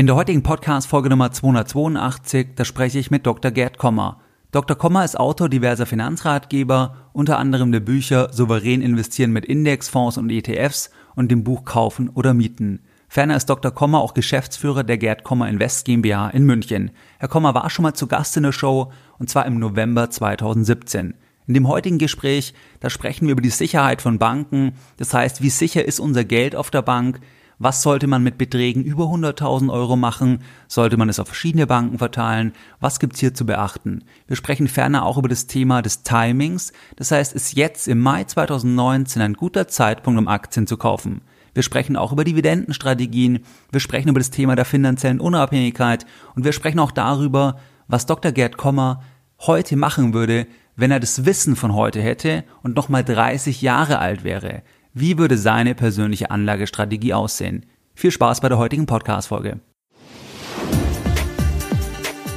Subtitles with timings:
[0.00, 3.50] In der heutigen Podcast-Folge Nummer 282, da spreche ich mit Dr.
[3.50, 4.18] Gerd Kommer.
[4.50, 4.74] Dr.
[4.74, 10.88] Kommer ist Autor diverser Finanzratgeber, unter anderem der Bücher Souverän investieren mit Indexfonds und ETFs
[11.16, 12.80] und dem Buch Kaufen oder Mieten.
[13.10, 13.72] Ferner ist Dr.
[13.72, 16.92] Kommer auch Geschäftsführer der Gerd Kommer Invest GmbH in München.
[17.18, 21.12] Herr Kommer war schon mal zu Gast in der Show und zwar im November 2017.
[21.46, 25.50] In dem heutigen Gespräch, da sprechen wir über die Sicherheit von Banken, das heißt, wie
[25.50, 27.20] sicher ist unser Geld auf der Bank,
[27.60, 30.38] was sollte man mit Beträgen über 100.000 Euro machen?
[30.66, 32.54] Sollte man es auf verschiedene Banken verteilen?
[32.80, 34.02] Was gibt's hier zu beachten?
[34.26, 36.72] Wir sprechen ferner auch über das Thema des Timings.
[36.96, 41.20] Das heißt, ist jetzt im Mai 2019 ein guter Zeitpunkt, um Aktien zu kaufen?
[41.52, 43.40] Wir sprechen auch über Dividendenstrategien.
[43.70, 46.06] Wir sprechen über das Thema der finanziellen Unabhängigkeit.
[46.34, 48.32] Und wir sprechen auch darüber, was Dr.
[48.32, 49.02] Gerd Kommer
[49.38, 50.46] heute machen würde,
[50.76, 54.62] wenn er das Wissen von heute hätte und nochmal 30 Jahre alt wäre.
[54.92, 57.64] Wie würde seine persönliche Anlagestrategie aussehen?
[57.94, 59.60] Viel Spaß bei der heutigen Podcast-Folge.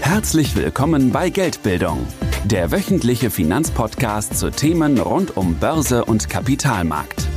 [0.02, 2.06] Herzlich willkommen bei Geldbildung,
[2.44, 7.28] der wöchentliche Finanzpodcast zu Themen rund um Börse und Kapitalmarkt.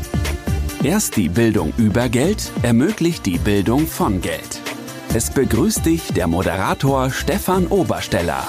[0.82, 4.60] Erst die Bildung über Geld ermöglicht die Bildung von Geld.
[5.14, 8.46] Es begrüßt dich der Moderator Stefan Obersteller.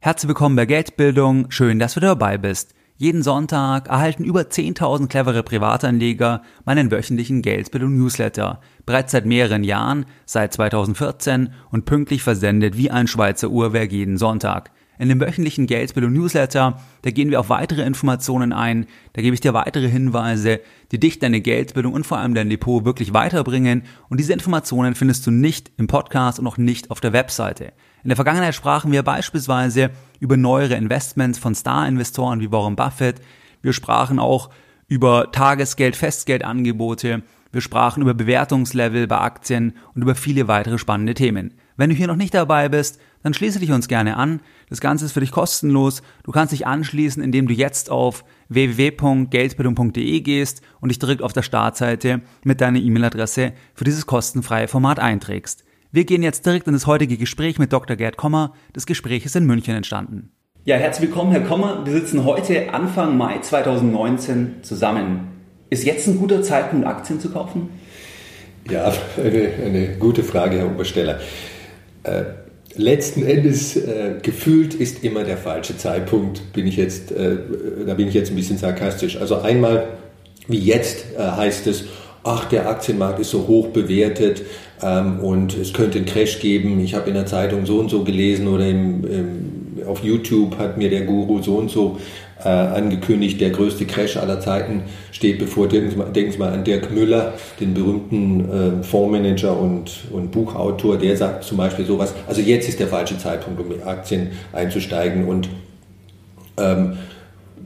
[0.00, 1.50] Herzlich willkommen bei Geldbildung.
[1.50, 2.74] Schön, dass du dabei bist.
[2.96, 8.60] Jeden Sonntag erhalten über 10.000 clevere Privatanleger meinen wöchentlichen Geldbildung-Newsletter.
[8.86, 14.70] Bereits seit mehreren Jahren, seit 2014 und pünktlich versendet wie ein Schweizer Uhrwerk jeden Sonntag.
[14.96, 19.54] In dem wöchentlichen Geldbildung-Newsletter, da gehen wir auf weitere Informationen ein, da gebe ich dir
[19.54, 20.60] weitere Hinweise,
[20.92, 25.26] die dich deine Geldbildung und vor allem dein Depot wirklich weiterbringen und diese Informationen findest
[25.26, 27.72] du nicht im Podcast und auch nicht auf der Webseite.
[28.04, 33.22] In der Vergangenheit sprachen wir beispielsweise über neuere Investments von Star-Investoren wie Warren Buffett.
[33.62, 34.50] Wir sprachen auch
[34.88, 37.22] über Tagesgeld, Festgeldangebote.
[37.50, 41.54] Wir sprachen über Bewertungslevel bei Aktien und über viele weitere spannende Themen.
[41.78, 44.42] Wenn du hier noch nicht dabei bist, dann schließe dich uns gerne an.
[44.68, 46.02] Das Ganze ist für dich kostenlos.
[46.24, 51.40] Du kannst dich anschließen, indem du jetzt auf www.geldbildung.de gehst und dich direkt auf der
[51.40, 55.63] Startseite mit deiner E-Mail-Adresse für dieses kostenfreie Format einträgst.
[55.94, 57.94] Wir gehen jetzt direkt in das heutige Gespräch mit Dr.
[57.94, 58.52] Gerd Kommer.
[58.72, 60.32] Das Gespräch ist in München entstanden.
[60.64, 61.86] Ja, herzlich willkommen, Herr Kommer.
[61.86, 65.28] Wir sitzen heute Anfang Mai 2019 zusammen.
[65.70, 67.68] Ist jetzt ein guter Zeitpunkt, Aktien zu kaufen?
[68.68, 71.20] Ja, eine, eine gute Frage, Herr Obersteller.
[72.02, 72.24] Äh,
[72.74, 77.36] letzten Endes äh, gefühlt ist immer der falsche Zeitpunkt, bin ich jetzt, äh,
[77.86, 79.16] da bin ich jetzt ein bisschen sarkastisch.
[79.16, 79.90] Also einmal,
[80.48, 81.84] wie jetzt, äh, heißt es,
[82.24, 84.42] ach, der Aktienmarkt ist so hoch bewertet
[84.84, 86.80] ähm, und es könnte einen Crash geben.
[86.80, 90.76] Ich habe in der Zeitung so und so gelesen oder im, im, auf YouTube hat
[90.76, 91.98] mir der Guru so und so
[92.44, 95.68] äh, angekündigt, der größte Crash aller Zeiten steht bevor.
[95.68, 100.30] Denken Sie mal, denken Sie mal an Dirk Müller, den berühmten äh, Fondsmanager und, und
[100.30, 104.32] Buchautor, der sagt zum Beispiel sowas, also jetzt ist der falsche Zeitpunkt, um in Aktien
[104.52, 105.48] einzusteigen und
[106.58, 106.94] ähm,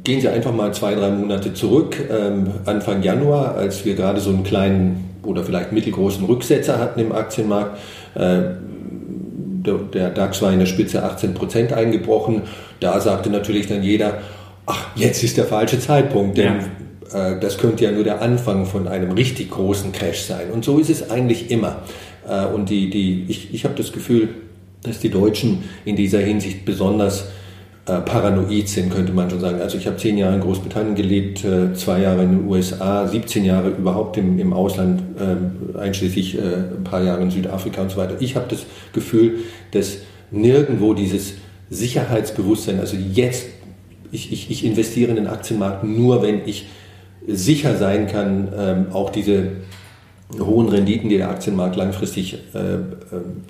[0.05, 4.31] Gehen Sie einfach mal zwei, drei Monate zurück, ähm, Anfang Januar, als wir gerade so
[4.31, 7.79] einen kleinen oder vielleicht mittelgroßen Rücksetzer hatten im Aktienmarkt.
[8.15, 8.41] Äh,
[9.67, 12.43] der, der, DAX war in der Spitze 18 Prozent eingebrochen.
[12.81, 14.19] Da sagte natürlich dann jeder,
[14.67, 16.55] ach, jetzt ist der falsche Zeitpunkt, denn
[17.13, 17.33] ja.
[17.33, 20.51] äh, das könnte ja nur der Anfang von einem richtig großen Crash sein.
[20.53, 21.83] Und so ist es eigentlich immer.
[22.29, 24.29] Äh, und die, die, ich, ich habe das Gefühl,
[24.83, 27.29] dass die Deutschen in dieser Hinsicht besonders
[27.89, 29.61] äh, paranoid sind, könnte man schon sagen.
[29.63, 33.45] Also ich habe zehn Jahre in Großbritannien gelebt, äh, zwei Jahre in den USA, 17
[33.45, 38.17] Jahre überhaupt im, im Ausland, äh, einschließlich ein paar Jahre in Südafrika und so weiter.
[38.21, 39.39] Ich habe das Gefühl,
[39.71, 39.99] dass
[40.31, 41.35] nirgendwo dieses
[41.71, 43.47] Sicherheitsbewusstsein, also jetzt,
[44.13, 46.67] ich, ich, ich investiere in den Aktienmarkt nur, wenn ich
[47.27, 49.53] sicher sein kann, ähm, auch diese
[50.39, 52.81] hohen Renditen, die der Aktienmarkt langfristig äh, äh,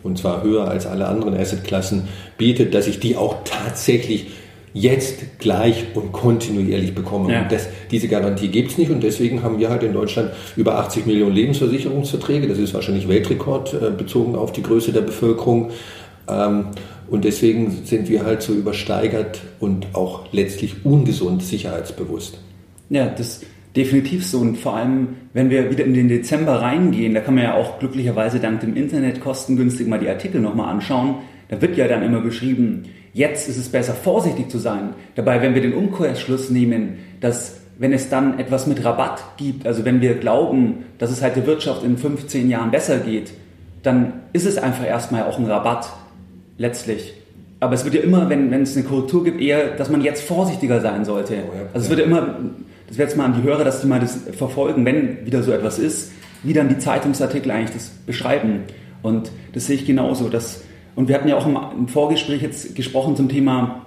[0.03, 4.29] und zwar höher als alle anderen Assetklassen bietet, dass ich die auch tatsächlich
[4.75, 7.33] jetzt gleich und kontinuierlich bekomme.
[7.33, 7.45] Ja.
[7.45, 11.07] Das, diese Garantie gibt es nicht und deswegen haben wir halt in Deutschland über 80
[11.07, 12.47] Millionen Lebensversicherungsverträge.
[12.47, 15.71] Das ist wahrscheinlich Weltrekord äh, bezogen auf die Größe der Bevölkerung.
[16.29, 16.67] Ähm,
[17.11, 22.39] und deswegen sind wir halt so übersteigert und auch letztlich ungesund sicherheitsbewusst.
[22.91, 23.41] Ja, das
[23.77, 24.39] definitiv so.
[24.39, 27.79] Und vor allem, wenn wir wieder in den Dezember reingehen, da kann man ja auch
[27.79, 31.17] glücklicherweise dank dem Internet kostengünstig mal die Artikel nochmal anschauen.
[31.49, 34.91] Da wird ja dann immer beschrieben, jetzt ist es besser, vorsichtig zu sein.
[35.15, 39.85] Dabei, wenn wir den Umkehrschluss nehmen, dass wenn es dann etwas mit Rabatt gibt, also
[39.85, 43.33] wenn wir glauben, dass es halt der Wirtschaft in 15 Jahren besser geht,
[43.83, 45.89] dann ist es einfach erstmal auch ein Rabatt,
[46.59, 47.15] letztlich.
[47.61, 50.23] Aber es wird ja immer, wenn, wenn es eine Korrektur gibt, eher, dass man jetzt
[50.25, 51.35] vorsichtiger sein sollte.
[51.47, 52.37] Oh also es wird ja immer
[52.89, 55.53] das wäre jetzt mal an die Hörer, dass die mal das verfolgen, wenn wieder so
[55.53, 56.13] etwas ist,
[56.43, 58.61] wie dann die Zeitungsartikel eigentlich das beschreiben.
[59.03, 60.29] Und das sehe ich genauso.
[60.29, 60.65] Dass,
[60.97, 63.83] und wir hatten ja auch im, Vorgespräch jetzt gesprochen zum Thema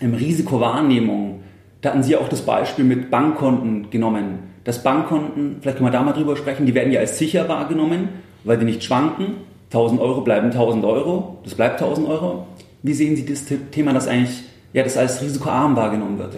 [0.00, 1.40] ähm, Risikowahrnehmung.
[1.80, 4.40] Da hatten Sie auch das Beispiel mit Bankkonten genommen.
[4.64, 8.10] Dass Bankkonten, vielleicht können wir da mal drüber sprechen, die werden ja als sicher wahrgenommen,
[8.44, 9.38] weil die nicht schwanken.
[9.70, 12.46] 1000 Euro bleiben 1000 Euro, das bleibt 1000 Euro.
[12.82, 16.34] Wie sehen Sie das Thema, dass eigentlich ja, das als risikoarm wahrgenommen wird?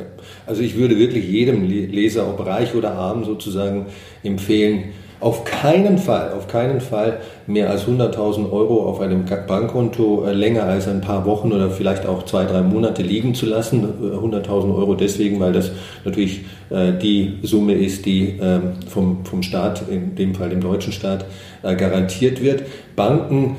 [0.47, 3.87] Also ich würde wirklich jedem Leser, ob reich oder arm sozusagen,
[4.23, 4.85] empfehlen,
[5.25, 10.65] auf keinen Fall, auf keinen Fall mehr als 100.000 Euro auf einem Bankkonto äh, länger
[10.65, 13.89] als ein paar Wochen oder vielleicht auch zwei, drei Monate liegen zu lassen.
[14.03, 15.71] 100.000 äh, Euro deswegen, weil das
[16.05, 20.93] natürlich äh, die Summe ist, die ähm, vom, vom Staat, in dem Fall dem deutschen
[20.93, 21.25] Staat,
[21.63, 22.65] garantiert wird.
[22.95, 23.57] Banken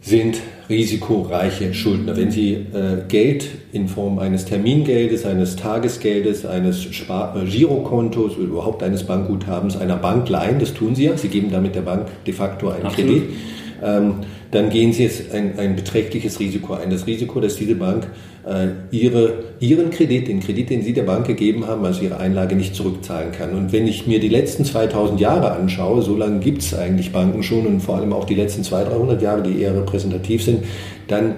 [0.00, 0.36] sind
[0.68, 2.16] risikoreiche Schuldner.
[2.16, 8.46] Wenn Sie äh, Geld in Form eines Termingeldes, eines Tagesgeldes, eines Spar äh, Girokontos oder
[8.46, 12.06] überhaupt eines Bankguthabens einer Bank leihen, das tun Sie ja, Sie geben damit der Bank
[12.26, 13.10] de facto einen Absolut.
[13.10, 13.36] Kredit,
[13.82, 14.14] ähm,
[14.54, 16.90] dann gehen Sie jetzt ein, ein beträchtliches Risiko ein.
[16.90, 18.06] Das Risiko, dass diese Bank
[18.46, 22.54] äh, ihre, ihren Kredit, den Kredit, den Sie der Bank gegeben haben, also Ihre Einlage
[22.54, 23.50] nicht zurückzahlen kann.
[23.52, 27.42] Und wenn ich mir die letzten 2000 Jahre anschaue, so lange gibt es eigentlich Banken
[27.42, 30.64] schon und vor allem auch die letzten 200, 300 Jahre, die eher repräsentativ sind,
[31.08, 31.36] dann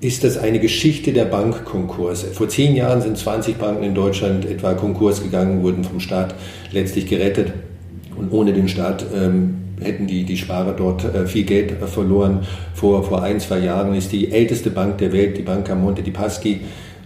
[0.00, 2.28] ist das eine Geschichte der Bankkonkurse.
[2.28, 6.34] Vor zehn Jahren sind 20 Banken in Deutschland etwa Konkurs gegangen, wurden vom Staat
[6.70, 7.52] letztlich gerettet.
[8.16, 12.40] Und ohne den Staat ähm, hätten die, die Sparer dort äh, viel Geld verloren.
[12.74, 16.10] Vor, vor ein, zwei Jahren ist die älteste Bank der Welt, die Banca Monte di
[16.10, 16.60] Paschi,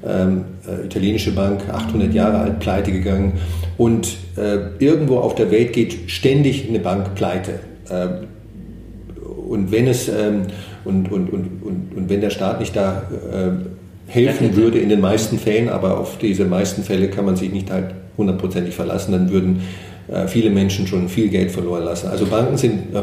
[0.07, 3.35] ähm, äh, italienische Bank, 800 Jahre alt, pleite gegangen.
[3.79, 7.61] Und äh, irgendwo auf der Welt geht ständig eine Bank pleite.
[7.91, 8.27] Ähm,
[9.49, 10.43] und wenn es ähm,
[10.85, 13.03] und, und, und, und, und wenn der Staat nicht da
[13.33, 17.53] äh, helfen würde in den meisten Fällen, aber auf diese meisten Fälle kann man sich
[17.53, 19.63] nicht halt hundertprozentig verlassen, dann würden
[20.27, 22.09] viele Menschen schon viel Geld verloren lassen.
[22.09, 23.03] Also Banken sind äh,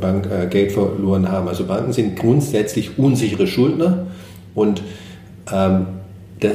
[0.00, 1.48] Bank, äh, Geld verloren haben.
[1.48, 4.06] Also Banken sind grundsätzlich unsichere Schuldner
[4.54, 4.82] und
[5.52, 5.86] ähm,
[6.42, 6.52] der,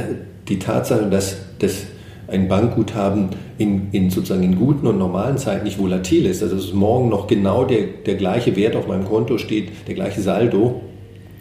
[0.48, 1.84] die Tatsache, dass, dass
[2.28, 6.74] ein Bankguthaben in, in, sozusagen in guten und normalen Zeiten nicht volatil ist, also dass
[6.74, 10.82] morgen noch genau der, der gleiche Wert auf meinem Konto steht, der gleiche Saldo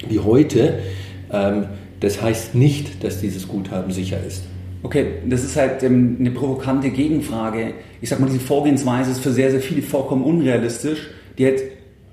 [0.09, 0.79] wie heute,
[1.33, 1.67] ähm,
[2.01, 4.45] das heißt nicht, dass dieses Guthaben sicher ist.
[4.83, 7.75] Okay, das ist halt ähm, eine provokante Gegenfrage.
[8.01, 11.63] Ich sag mal, diese Vorgehensweise ist für sehr, sehr viele vollkommen unrealistisch, die halt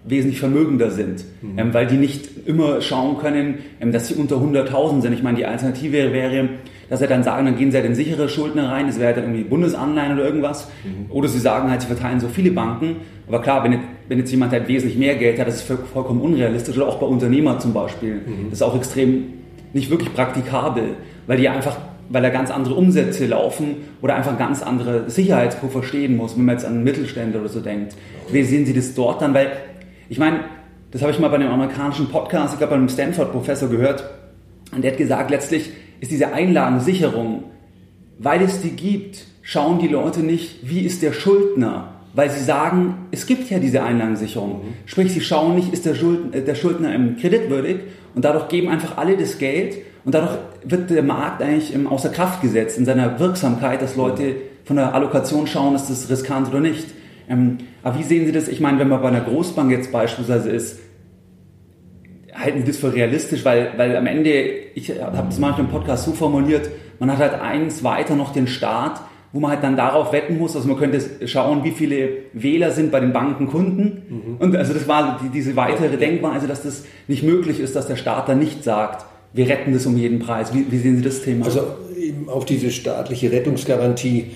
[0.06, 1.58] wesentlich vermögender sind, mhm.
[1.58, 5.14] ähm, weil die nicht immer schauen können, ähm, dass sie unter 100.000 sind.
[5.14, 6.50] Ich meine, die Alternative wäre,
[6.90, 9.18] dass sie dann sagen, dann gehen sie halt in sichere Schuldner rein, das wäre halt
[9.18, 10.68] irgendwie Bundesanleihen oder irgendwas.
[10.84, 11.12] Mhm.
[11.12, 12.98] Oder sie sagen halt, sie verteilen so viele Banken.
[13.28, 16.78] Aber klar, wenn, wenn jetzt jemand halt wesentlich mehr Geld hat, das ist vollkommen unrealistisch.
[16.78, 18.16] Oder auch bei Unternehmern zum Beispiel.
[18.16, 18.50] Mhm.
[18.50, 19.26] Das ist auch extrem
[19.74, 20.92] nicht wirklich praktikabel,
[21.26, 21.78] weil die einfach
[22.10, 26.56] weil da ganz andere Umsätze laufen oder einfach ganz andere Sicherheitspuffer stehen muss, wenn man
[26.56, 27.96] jetzt an Mittelstände oder so denkt.
[28.32, 29.34] Wie sehen Sie das dort dann?
[29.34, 29.52] Weil,
[30.10, 30.42] ich meine,
[30.92, 34.04] das habe ich mal bei einem amerikanischen Podcast, ich glaube bei einem Stanford-Professor gehört,
[34.72, 37.44] und der hat gesagt, letztlich ist diese Einlagensicherung,
[38.18, 43.08] weil es die gibt, schauen die Leute nicht, wie ist der Schuldner, weil sie sagen,
[43.12, 44.52] es gibt ja diese Einlagensicherung.
[44.52, 44.74] Mhm.
[44.86, 47.78] Sprich, sie schauen nicht, ist der, Schuldner, der Schuldner kreditwürdig
[48.16, 52.42] und dadurch geben einfach alle das Geld und dadurch wird der Markt eigentlich außer Kraft
[52.42, 56.88] gesetzt in seiner Wirksamkeit, dass Leute von der Allokation schauen, ist das riskant oder nicht.
[57.30, 58.48] Ähm, aber wie sehen Sie das?
[58.48, 60.80] Ich meine, wenn man bei einer Großbank jetzt beispielsweise ist,
[62.34, 64.32] halten Sie das für realistisch, weil, weil am Ende,
[64.76, 68.48] ich habe das manchmal im Podcast so formuliert, man hat halt eins weiter noch den
[68.48, 69.02] Staat,
[69.32, 72.92] wo man halt dann darauf wetten muss, also man könnte schauen, wie viele Wähler sind
[72.92, 74.04] bei den Banken Kunden.
[74.08, 74.36] Mhm.
[74.40, 77.98] Und also das war die, diese weitere Denkweise, dass das nicht möglich ist, dass der
[77.98, 80.54] Staat dann nicht sagt, wir retten das um jeden Preis.
[80.54, 81.46] Wie, wie sehen Sie das Thema?
[81.46, 81.62] Also
[82.28, 84.28] auf diese staatliche Rettungsgarantie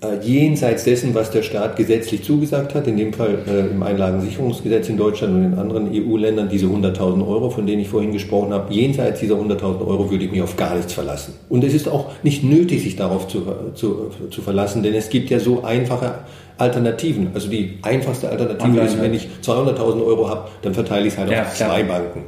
[0.00, 4.88] äh, jenseits dessen, was der Staat gesetzlich zugesagt hat, in dem Fall äh, im Einlagensicherungsgesetz
[4.88, 8.72] in Deutschland und in anderen EU-Ländern, diese 100.000 Euro, von denen ich vorhin gesprochen habe,
[8.72, 11.34] jenseits dieser 100.000 Euro würde ich mich auf gar nichts verlassen.
[11.48, 13.42] Und es ist auch nicht nötig, sich darauf zu,
[13.74, 16.14] zu, zu verlassen, denn es gibt ja so einfache
[16.58, 17.28] Alternativen.
[17.34, 21.18] Also die einfachste Alternative Online, ist, wenn ich 200.000 Euro habe, dann verteile ich es
[21.18, 22.00] halt ja, auf zwei klar.
[22.00, 22.22] Banken.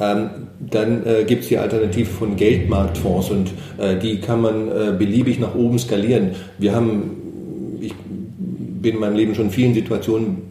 [0.00, 4.92] Ähm, dann äh, gibt es die Alternative von Geldmarktfonds und äh, die kann man äh,
[4.98, 6.32] beliebig nach oben skalieren.
[6.58, 7.16] Wir haben
[8.80, 10.48] bin in meinem Leben schon vielen Situationen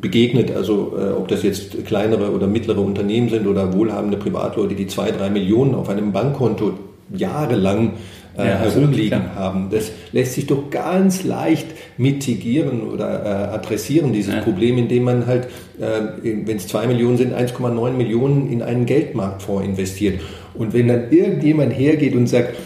[0.00, 4.86] begegnet, also äh, ob das jetzt kleinere oder mittlere Unternehmen sind oder wohlhabende Privatleute, die
[4.86, 6.72] zwei, drei Millionen auf einem Bankkonto
[7.14, 7.94] jahrelang
[8.36, 9.34] äh, ja, herumliegen ja.
[9.34, 9.70] haben.
[9.70, 11.66] Das lässt sich doch ganz leicht
[11.98, 14.40] mitigieren oder äh, adressieren, dieses ja.
[14.40, 19.64] Problem, indem man halt, äh, wenn es zwei Millionen sind, 1,9 Millionen in einen Geldmarktfonds
[19.64, 20.20] investiert.
[20.54, 22.56] Und wenn dann irgendjemand hergeht und sagt,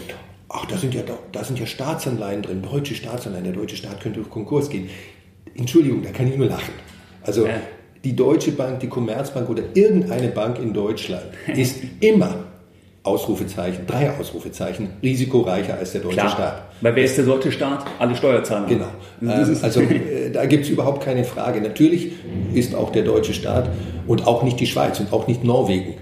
[0.49, 4.21] ach, da sind ja, da sind ja Staatsanleihen drin, deutsche Staatsanleihen, der deutsche Staat könnte
[4.21, 4.89] auf Konkurs gehen.
[5.55, 6.73] Entschuldigung, da kann ich nur lachen.
[7.23, 7.53] Also ja.
[8.03, 12.45] die Deutsche Bank, die Commerzbank oder irgendeine Bank in Deutschland ist immer
[13.05, 16.29] Ausrufezeichen, drei Ausrufezeichen, risikoreicher als der deutsche Klar.
[16.31, 16.61] Staat.
[16.81, 17.85] Weil wer ist der deutsche Staat?
[17.99, 18.67] Alle Steuerzahler.
[18.67, 18.87] Genau.
[19.21, 21.61] Ähm, also äh, da gibt es überhaupt keine Frage.
[21.61, 22.13] Natürlich
[22.53, 23.69] ist auch der deutsche Staat
[24.07, 25.93] und auch nicht die Schweiz und auch nicht Norwegen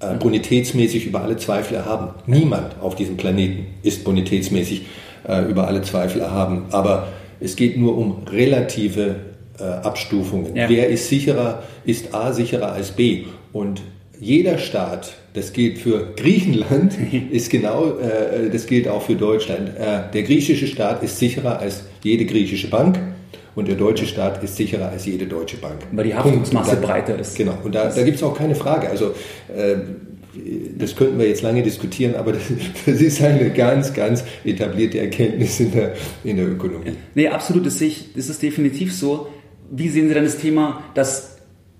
[0.00, 2.08] äh, bonitätsmäßig über alle Zweifel erhaben.
[2.26, 4.86] Niemand auf diesem Planeten ist bonitätsmäßig
[5.28, 6.66] äh, über alle Zweifel erhaben.
[6.72, 7.08] Aber
[7.38, 10.56] es geht nur um relative Abstufungen.
[10.56, 10.68] Ja.
[10.68, 13.26] Wer ist sicherer, ist A sicherer als B.
[13.52, 13.82] Und
[14.22, 16.96] jeder Staat, das gilt für Griechenland,
[17.32, 19.70] ist genau, äh, das gilt auch für Deutschland.
[19.70, 23.00] Äh, der griechische Staat ist sicherer als jede griechische Bank
[23.56, 25.80] und der deutsche Staat ist sicherer als jede deutsche Bank.
[25.90, 26.76] Weil die Haftungsmasse.
[26.76, 27.36] Da- breiter ist.
[27.36, 28.88] Genau, und da, da gibt es auch keine Frage.
[28.88, 29.06] Also
[29.54, 29.74] äh,
[30.78, 32.42] das könnten wir jetzt lange diskutieren, aber das,
[32.86, 36.92] das ist eine ganz, ganz etablierte Erkenntnis in der, in der Ökonomie.
[37.16, 39.26] Nee, absolut, das sehe ich, das ist definitiv so.
[39.68, 41.31] Wie sehen Sie denn das Thema, dass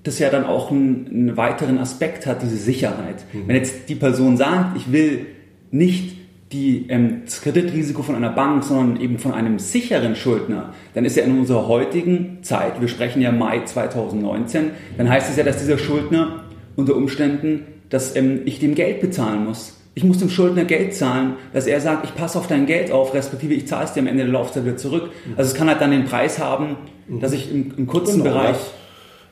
[0.02, 3.25] das ja dann auch einen, einen weiteren Aspekt hat, diese Sicherheit?
[3.47, 5.26] Wenn jetzt die Person sagt, ich will
[5.71, 6.16] nicht
[6.52, 11.16] die, ähm, das Kreditrisiko von einer Bank, sondern eben von einem sicheren Schuldner, dann ist
[11.16, 15.59] ja in unserer heutigen Zeit, wir sprechen ja Mai 2019, dann heißt es ja, dass
[15.59, 16.44] dieser Schuldner
[16.76, 19.78] unter Umständen, dass ähm, ich dem Geld bezahlen muss.
[19.94, 23.12] Ich muss dem Schuldner Geld zahlen, dass er sagt, ich passe auf dein Geld auf,
[23.12, 25.11] respektive ich zahle es dir am Ende der Laufzeit wieder zurück.
[25.37, 26.76] Also es kann halt dann den Preis haben,
[27.21, 28.81] dass ich im, im kurzen Genau, Bereich ja.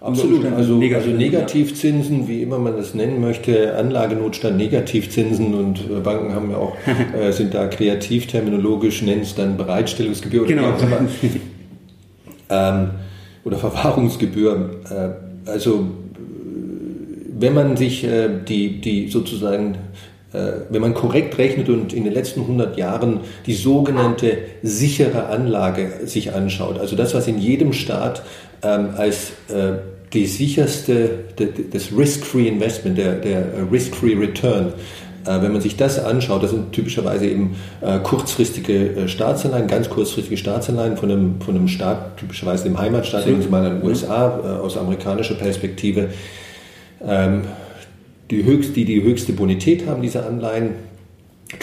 [0.02, 6.00] Absolut, also, also negativ- Negativzinsen, wie immer man das nennen möchte, Anlagenotstand, Negativzinsen und äh,
[6.02, 6.74] Banken haben ja auch,
[7.14, 10.68] äh, sind da kreativ terminologisch, nennen es dann Bereitstellungsgebühr oder Genau.
[10.68, 11.00] immer.
[12.50, 12.90] ähm,
[13.44, 14.80] oder Verwahrungsgebühr.
[14.90, 16.18] Äh, also äh,
[17.38, 19.76] wenn man sich äh, die, die sozusagen,
[20.32, 26.32] wenn man korrekt rechnet und in den letzten 100 Jahren die sogenannte sichere Anlage sich
[26.32, 28.22] anschaut, also das, was in jedem Staat
[28.62, 29.78] ähm, als äh,
[30.12, 31.10] die sicherste,
[31.72, 34.72] das Risk-Free Investment, der, der äh, Risk-Free Return,
[35.24, 39.88] äh, wenn man sich das anschaut, das sind typischerweise eben äh, kurzfristige äh, Staatsanleihen, ganz
[39.88, 43.88] kurzfristige Staatsanleihen von einem, von einem Staat, typischerweise dem Heimatstaat, nehmen Sie mal an den
[43.88, 46.08] USA äh, aus amerikanischer Perspektive,
[47.06, 47.42] ähm,
[48.30, 50.90] die, höchst, die die höchste Bonität haben, diese Anleihen.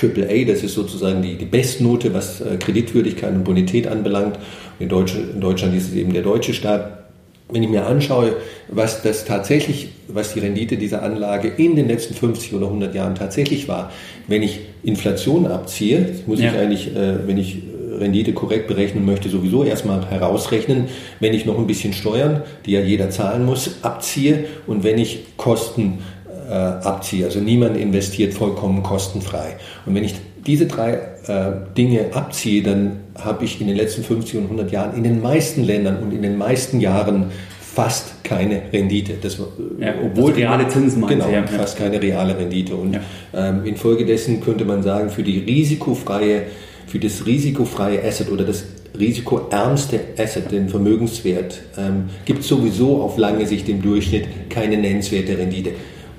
[0.02, 4.38] AAA, das ist sozusagen die, die Bestnote, was äh, Kreditwürdigkeit und Bonität anbelangt.
[4.80, 7.06] In Deutschland, in Deutschland ist es eben der deutsche Staat.
[7.50, 8.36] Wenn ich mir anschaue,
[8.68, 13.16] was das tatsächlich, was die Rendite dieser Anlage in den letzten 50 oder 100 Jahren
[13.16, 13.94] tatsächlich war,
[14.28, 16.52] wenn ich Inflation abziehe, das muss Ja.
[16.52, 17.60] ich eigentlich, äh, wenn ich
[17.98, 20.86] Rendite korrekt berechnen möchte, sowieso erstmal herausrechnen,
[21.22, 25.20] wenn ich noch ein bisschen Steuern, die ja jeder zahlen muss, abziehe und wenn ich
[25.38, 26.00] Kosten
[26.48, 27.26] äh, abziehe.
[27.26, 29.56] Also niemand investiert vollkommen kostenfrei.
[29.86, 30.94] Und wenn ich diese drei
[31.28, 35.22] äh, Dinge abziehe, dann habe ich in den letzten 50 und 100 Jahren in den
[35.22, 39.14] meisten Ländern und in den meisten Jahren fast keine Rendite.
[39.22, 39.42] Das, äh,
[39.80, 41.46] Ja, also reale Zinsen meinen Genau, ja.
[41.46, 42.76] fast keine reale Rendite.
[42.76, 43.02] Und Ja.
[43.36, 46.44] ähm, infolgedessen könnte man sagen, für die risikofreie,
[46.88, 48.64] für das risikofreie Asset oder das
[48.98, 55.38] risikoärmste Asset, den Vermögenswert, ähm, gibt es sowieso auf lange Sicht im Durchschnitt keine nennenswerte
[55.38, 55.72] Rendite.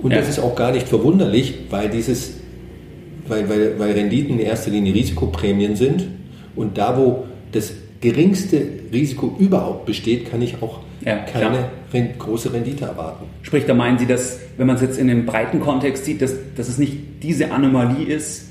[0.02, 0.18] Und Ja.
[0.18, 2.34] das ist auch gar nicht verwunderlich, weil dieses,
[3.26, 6.06] weil, weil, weil Renditen in erster Linie Risikoprämien sind
[6.56, 8.62] und da, wo das geringste
[8.92, 11.70] Risiko überhaupt besteht, kann ich auch Ja, keine klar.
[11.92, 13.24] Ren große Rendite erwarten.
[13.42, 16.34] Sprich, da meinen Sie, dass, wenn man es jetzt in dem breiten Kontext sieht, dass,
[16.56, 18.46] dass es nicht diese Anomalie ist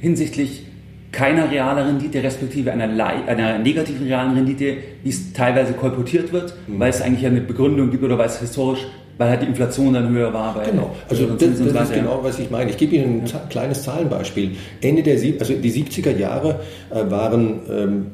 [0.00, 0.64] hinsichtlich
[1.12, 2.84] keiner realen Rendite, respektive einer,
[3.26, 6.80] einer negativen realen Rendite, wie es teilweise kolportiert wird, Mhm.
[6.80, 8.86] weil es eigentlich eine Begründung gibt oder weil es historisch,
[9.18, 10.62] weil halt die Inflation dann höher war.
[10.68, 11.96] Genau, also das, das ist ja.
[12.02, 12.70] genau, was ich meine.
[12.70, 14.52] Ich gebe Ihnen ein za- kleines Zahlenbeispiel.
[14.80, 18.06] Ende der, also die 70er Jahre äh, waren ähm,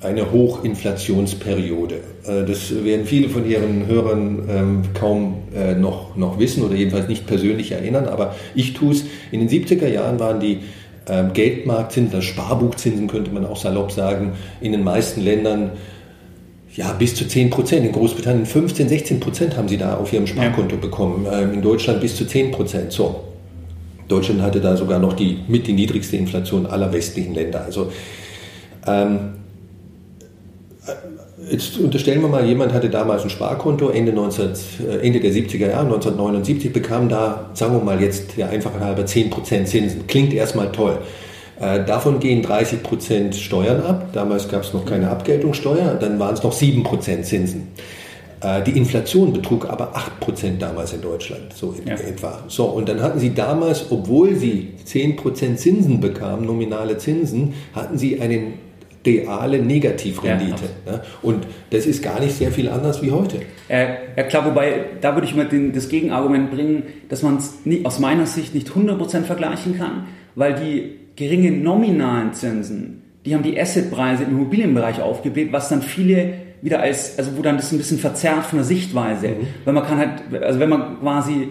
[0.00, 1.96] eine Hochinflationsperiode.
[2.26, 7.08] Äh, das werden viele von Ihren Hörern ähm, kaum äh, noch, noch wissen oder jedenfalls
[7.08, 9.04] nicht persönlich erinnern, aber ich tue es.
[9.32, 10.60] In den 70er Jahren waren die
[11.08, 15.72] ähm, Geldmarktzinsen, also Sparbuchzinsen könnte man auch salopp sagen, in den meisten Ländern
[16.76, 17.86] ja, bis zu 10 Prozent.
[17.86, 21.26] In Großbritannien 15, 16 Prozent haben sie da auf ihrem Sparkonto bekommen.
[21.30, 22.92] Ähm, In Deutschland bis zu 10 Prozent.
[22.92, 23.20] So.
[24.08, 27.64] Deutschland hatte da sogar noch die mit die niedrigste Inflation aller westlichen Länder.
[27.64, 27.90] Also
[28.86, 29.34] ähm,
[30.86, 34.50] äh, jetzt unterstellen wir mal, jemand hatte damals ein Sparkonto Ende, 19,
[34.86, 39.02] äh, Ende der 70er Jahre, 1979, bekam da, sagen wir mal jetzt der Einfachheit halber,
[39.04, 40.06] 10% Zinsen.
[40.06, 40.98] Klingt erstmal toll.
[41.60, 44.08] Äh, davon gehen 30% Steuern ab.
[44.12, 45.94] Damals gab es noch keine Abgeltungssteuer.
[46.00, 47.68] Dann waren es noch 7% Zinsen.
[48.40, 51.94] Äh, Die Inflation betrug aber 8% damals in Deutschland, so in Ja.
[51.94, 52.42] etwa.
[52.48, 58.20] So, und dann hatten sie damals, obwohl sie 10% Zinsen bekamen, nominale Zinsen, hatten sie
[58.20, 58.54] einen
[59.06, 60.64] reale Negativrendite.
[60.86, 61.00] Ja, ne?
[61.22, 63.36] Und das ist gar nicht sehr viel anders wie heute.
[63.68, 67.52] ja klar, wobei da würde ich mal den, das Gegenargument bringen, dass man es
[67.84, 73.58] aus meiner Sicht nicht 100% vergleichen kann, weil die geringen nominalen Zinsen, die haben die
[73.58, 77.98] Assetpreise im Immobilienbereich aufgebläht, was dann viele wieder als, also wo dann das ein bisschen
[77.98, 79.46] verzerrt von der Sichtweise, mhm.
[79.64, 81.48] weil man kann halt, also wenn man quasi,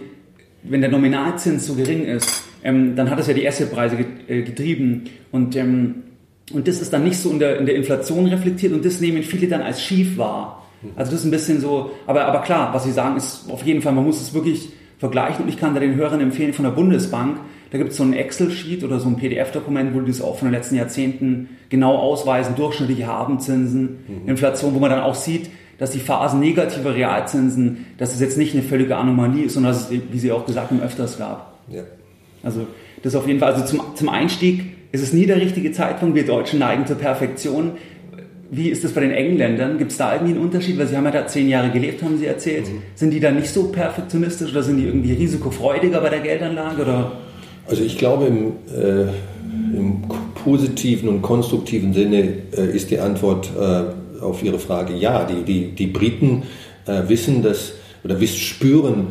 [0.63, 5.05] wenn der Nominalzins so gering ist, ähm, dann hat es ja die Assetpreise äh, getrieben
[5.31, 5.95] und ähm,
[6.51, 9.23] und das ist dann nicht so in der, in der Inflation reflektiert und das nehmen
[9.23, 10.67] viele dann als schief wahr.
[10.81, 10.89] Mhm.
[10.95, 13.81] Also das ist ein bisschen so, aber, aber klar, was Sie sagen, ist auf jeden
[13.81, 16.71] Fall, man muss es wirklich vergleichen und ich kann da den Hörern empfehlen von der
[16.71, 17.37] Bundesbank,
[17.73, 20.47] da gibt es so ein Excel-Sheet oder so ein PDF-Dokument, wo die das auch von
[20.47, 24.29] den letzten Jahrzehnten genau ausweisen, durchschnittliche Habenzinsen, mhm.
[24.29, 25.49] Inflation, wo man dann auch sieht,
[25.79, 29.89] dass die Phasen negativer Realzinsen, dass es jetzt nicht eine völlige Anomalie ist, sondern dass
[29.89, 31.57] es, wie Sie auch gesagt haben, öfters gab.
[31.67, 31.81] Ja.
[32.43, 32.67] Also
[33.01, 36.13] das auf jeden Fall, also zum, zum Einstieg ist es nie der richtige Zeitpunkt.
[36.13, 37.71] Wir Deutschen neigen zur Perfektion.
[38.51, 39.79] Wie ist das bei den Engländern?
[39.79, 40.77] Gibt es da irgendwie einen Unterschied?
[40.77, 42.67] Weil Sie haben ja da zehn Jahre gelebt, haben Sie erzählt.
[42.67, 42.83] Mhm.
[42.93, 46.83] Sind die da nicht so perfektionistisch oder sind die irgendwie risikofreudiger bei der Geldanlage?
[46.83, 47.13] Oder?
[47.67, 49.03] Also ich glaube, im, äh,
[49.75, 50.03] im
[50.43, 55.25] positiven und konstruktiven Sinne äh, ist die Antwort äh, auf Ihre Frage ja.
[55.25, 56.43] Die, die, die Briten
[56.85, 59.07] äh, wissen das oder wissen, spüren,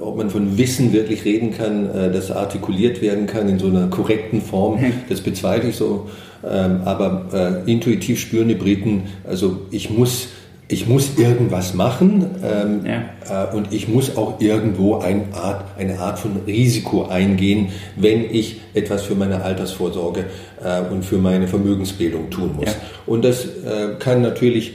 [0.00, 3.88] ob man von Wissen wirklich reden kann, äh, das artikuliert werden kann in so einer
[3.88, 6.08] korrekten Form, das bezweifle ich so.
[6.44, 10.28] Ähm, aber äh, intuitiv spüren die Briten, also ich muss
[10.68, 13.50] ich muss irgendwas machen ähm, ja.
[13.50, 18.60] äh, und ich muss auch irgendwo ein Art, eine Art von Risiko eingehen, wenn ich
[18.72, 20.24] etwas für meine Altersvorsorge
[20.64, 22.66] äh, und für meine Vermögensbildung tun muss.
[22.66, 22.72] Ja.
[23.06, 24.74] Und das äh, kann natürlich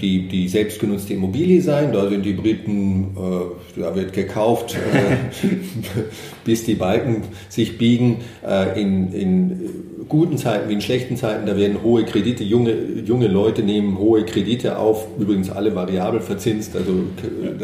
[0.00, 1.92] die, die selbstgenutzte Immobilie sein.
[1.92, 5.46] Da sind die Briten, äh, da wird gekauft, äh,
[6.44, 8.18] bis die Balken sich biegen.
[8.46, 9.70] Äh, in, in
[10.08, 14.24] guten Zeiten wie in schlechten Zeiten, da werden hohe Kredite, junge, junge Leute nehmen hohe
[14.24, 16.76] Kredite auf, übrigens alle variabel verzinst.
[16.76, 17.04] Also,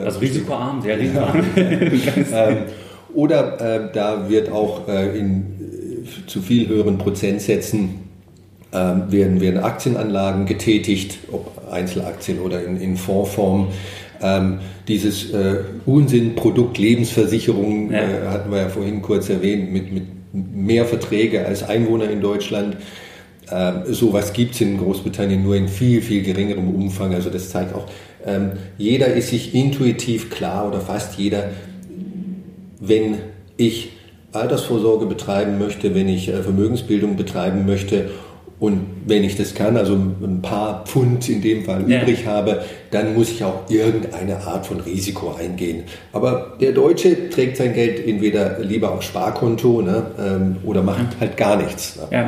[0.02, 1.44] also risikoarm, sehr risikoarm.
[1.56, 2.56] ähm,
[3.14, 5.44] oder äh, da wird auch äh, in
[6.26, 8.11] zu viel höheren Prozentsätzen
[8.72, 13.68] ähm, werden, werden Aktienanlagen getätigt, ob Einzelaktien oder in, in Fondsform.
[14.22, 17.98] Ähm, dieses äh, Unsinnprodukt Lebensversicherung ja.
[17.98, 22.76] äh, hatten wir ja vorhin kurz erwähnt, mit, mit mehr Verträge als Einwohner in Deutschland.
[23.50, 27.12] Ähm, sowas gibt es in Großbritannien nur in viel, viel geringerem Umfang.
[27.12, 27.86] Also das zeigt auch,
[28.24, 31.50] ähm, jeder ist sich intuitiv klar oder fast jeder,
[32.80, 33.18] wenn
[33.56, 33.90] ich
[34.32, 38.08] Altersvorsorge betreiben möchte, wenn ich äh, Vermögensbildung betreiben möchte
[38.62, 42.00] und wenn ich das kann, also ein paar Pfund in dem Fall ja.
[42.00, 45.82] übrig habe, dann muss ich auch irgendeine Art von Risiko eingehen.
[46.12, 51.36] Aber der Deutsche trägt sein Geld entweder lieber auf Sparkonto ne, ähm, oder macht halt
[51.36, 51.96] gar nichts.
[51.96, 52.02] Ne?
[52.12, 52.18] Ja.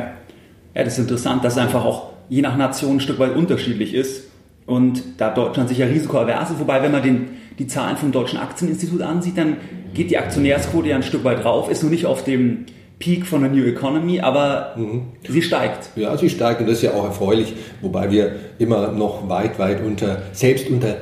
[0.75, 3.95] ja, das ist interessant, dass es einfach auch je nach Nation ein Stück weit unterschiedlich
[3.95, 4.25] ist.
[4.67, 7.29] Und da Deutschland sicher risikoavers ist, wobei, wenn man den,
[7.61, 9.59] die Zahlen vom Deutschen Aktieninstitut ansieht, dann
[9.95, 12.67] geht die Aktionärsquote ja ein Stück weit rauf, ist nur nicht auf dem
[12.99, 15.03] Peak von der New Economy, aber mhm.
[15.29, 15.91] sie steigt.
[15.97, 19.85] Ja, sie steigt und das ist ja auch erfreulich, wobei wir immer noch weit, weit
[19.85, 20.97] unter, selbst unter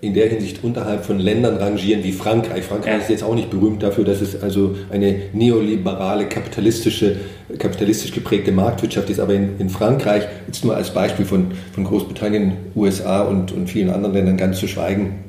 [0.00, 2.64] in der Hinsicht unterhalb von Ländern rangieren wie Frankreich.
[2.64, 2.98] Frankreich ja.
[2.98, 7.16] ist jetzt auch nicht berühmt dafür, dass es also eine neoliberale, kapitalistische,
[7.58, 9.18] kapitalistisch geprägte Marktwirtschaft ist.
[9.18, 13.90] Aber in, in Frankreich, jetzt nur als Beispiel von, von Großbritannien, USA und, und vielen
[13.90, 15.24] anderen Ländern ganz zu schweigen,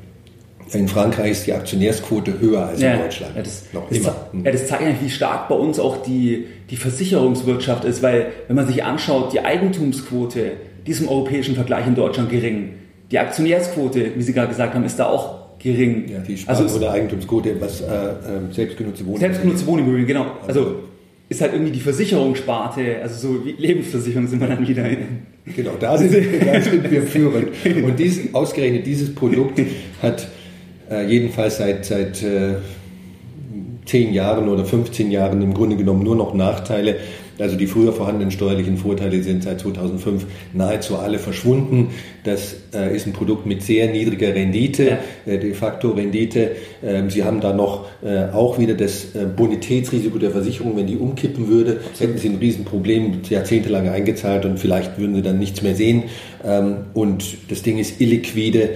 [0.72, 3.36] in Frankreich ist die Aktionärsquote höher als ja, in Deutschland.
[3.36, 4.16] Ja, das, Noch immer.
[4.32, 8.26] Das, ja, das zeigt eigentlich, wie stark bei uns auch die, die Versicherungswirtschaft ist, weil
[8.46, 10.52] wenn man sich anschaut, die Eigentumsquote,
[10.86, 12.74] die ist im europäischen Vergleich in Deutschland gering.
[13.10, 16.08] Die Aktionärsquote, wie Sie gerade gesagt haben, ist da auch gering.
[16.08, 19.20] Ja, die Spar also oder Eigentumsquote, was äh, äh, selbstgenutzte Wohnungen.
[19.20, 20.26] Selbstgenutzte Wohnungen, genau.
[20.46, 20.76] Also
[21.28, 24.98] ist halt irgendwie die Versicherungssparte, also so wie Lebensversicherung sind wir dann wieder in.
[25.56, 27.48] Genau, da sind, da sind wir führend.
[27.84, 29.60] Und dies, ausgerechnet dieses Produkt
[30.02, 30.28] hat
[30.90, 32.56] äh, jedenfalls seit, seit äh,
[33.86, 36.96] 10 Jahren oder 15 Jahren im Grunde genommen nur noch Nachteile.
[37.40, 41.88] Also die früher vorhandenen steuerlichen Vorteile sind seit 2005 nahezu alle verschwunden.
[42.22, 45.32] Das äh, ist ein Produkt mit sehr niedriger Rendite, ja.
[45.32, 46.52] äh, de facto Rendite.
[46.84, 50.76] Ähm, Sie haben da noch äh, auch wieder das äh, Bonitätsrisiko der Versicherung.
[50.76, 55.38] Wenn die umkippen würde, hätten Sie ein Riesenproblem, jahrzehntelang eingezahlt und vielleicht würden Sie dann
[55.38, 56.04] nichts mehr sehen.
[56.44, 58.70] Ähm, und das Ding ist illiquide.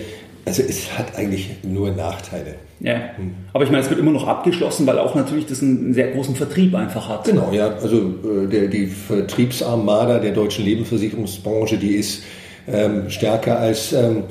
[0.47, 2.57] Also es hat eigentlich nur Nachteile.
[2.81, 3.35] Ja, hm.
[3.53, 6.37] aber ich meine, es wird immer noch abgeschlossen, weil auch natürlich das einen sehr großen
[6.37, 7.25] Vertrieb einfach hat.
[7.25, 12.23] Genau, ja, also äh, der, die Vertriebsarmada der deutschen Lebensversicherungsbranche, die ist
[12.69, 14.25] ähm, stärker als ähm,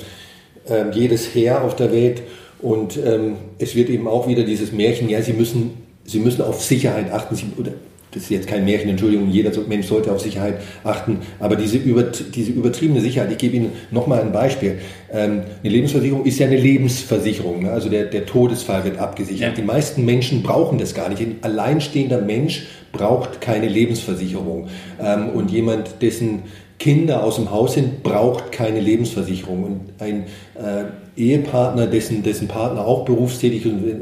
[0.70, 2.22] ähm, jedes Heer auf der Welt
[2.62, 5.72] und ähm, es wird eben auch wieder dieses Märchen, ja, Sie müssen,
[6.06, 7.72] Sie müssen auf Sicherheit achten, Sie, oder
[8.14, 12.04] das ist jetzt kein Märchen, Entschuldigung, jeder Mensch sollte auf Sicherheit achten, aber diese, über,
[12.04, 14.80] diese übertriebene Sicherheit, ich gebe Ihnen nochmal ein Beispiel.
[15.12, 17.72] Ähm, eine Lebensversicherung ist ja eine Lebensversicherung, ne?
[17.72, 19.50] also der, der Todesfall wird abgesichert.
[19.50, 19.56] Ja.
[19.56, 21.22] Die meisten Menschen brauchen das gar nicht.
[21.22, 24.68] Ein alleinstehender Mensch braucht keine Lebensversicherung.
[25.02, 26.44] Ähm, und jemand, dessen
[26.80, 29.64] Kinder aus dem Haus sind, braucht keine Lebensversicherung.
[29.64, 30.24] Und ein
[30.56, 33.96] äh, Ehepartner, dessen, dessen Partner auch berufstätig, und, äh,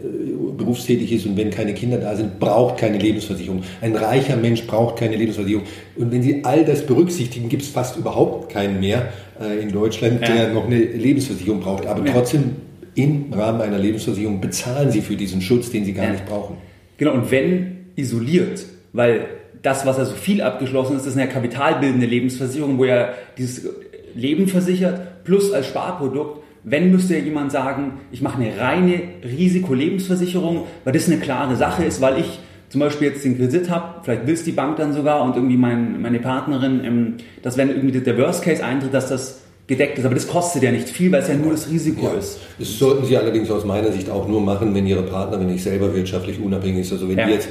[0.58, 3.64] berufstätig ist und wenn keine Kinder da sind, braucht keine Lebensversicherung.
[3.82, 5.66] Ein reicher Mensch braucht keine Lebensversicherung.
[5.96, 10.22] Und wenn Sie all das berücksichtigen, gibt es fast überhaupt keinen mehr äh, in Deutschland,
[10.22, 10.34] ja.
[10.34, 11.86] der noch eine Lebensversicherung braucht.
[11.86, 12.14] Aber ja.
[12.14, 12.56] trotzdem
[12.96, 16.12] im Rahmen einer Lebensversicherung bezahlen Sie für diesen Schutz, den Sie gar ja.
[16.12, 16.58] nicht brauchen.
[16.98, 19.26] Genau, und wenn isoliert, weil
[19.62, 23.68] das, was ja so viel abgeschlossen ist, ist eine kapitalbildende Lebensversicherung, wo ja dieses
[24.16, 30.66] Leben versichert, plus als Sparprodukt wenn müsste ja jemand sagen, ich mache eine reine Risikolebensversicherung,
[30.84, 34.28] weil das eine klare Sache ist, weil ich zum Beispiel jetzt den Kredit habe, vielleicht
[34.28, 38.00] will es die Bank dann sogar und irgendwie mein, meine Partnerin, ähm, dass wenn irgendwie
[38.00, 40.06] der Worst Case eintritt, dass das gedeckt ist.
[40.06, 42.14] Aber das kostet ja nicht viel, weil es ja nur das Risiko ja.
[42.14, 42.40] ist.
[42.60, 45.94] Das sollten Sie allerdings aus meiner Sicht auch nur machen, wenn Ihre Partnerin nicht selber
[45.94, 46.94] wirtschaftlich unabhängig ist.
[46.94, 47.26] Also wenn ja.
[47.26, 47.50] die jetzt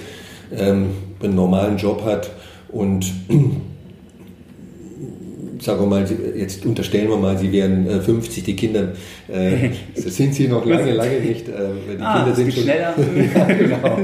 [0.57, 0.91] ähm,
[1.23, 2.31] einen normalen Job hat
[2.69, 3.05] und
[5.61, 8.93] sagen wir mal, jetzt unterstellen wir mal, sie wären 50, äh, die Kinder,
[9.33, 11.49] äh, das sind sie noch lange, lange nicht.
[11.49, 11.53] Äh,
[11.97, 12.95] die ah, Kinder sind schon, schneller.
[13.35, 13.99] ja, genau,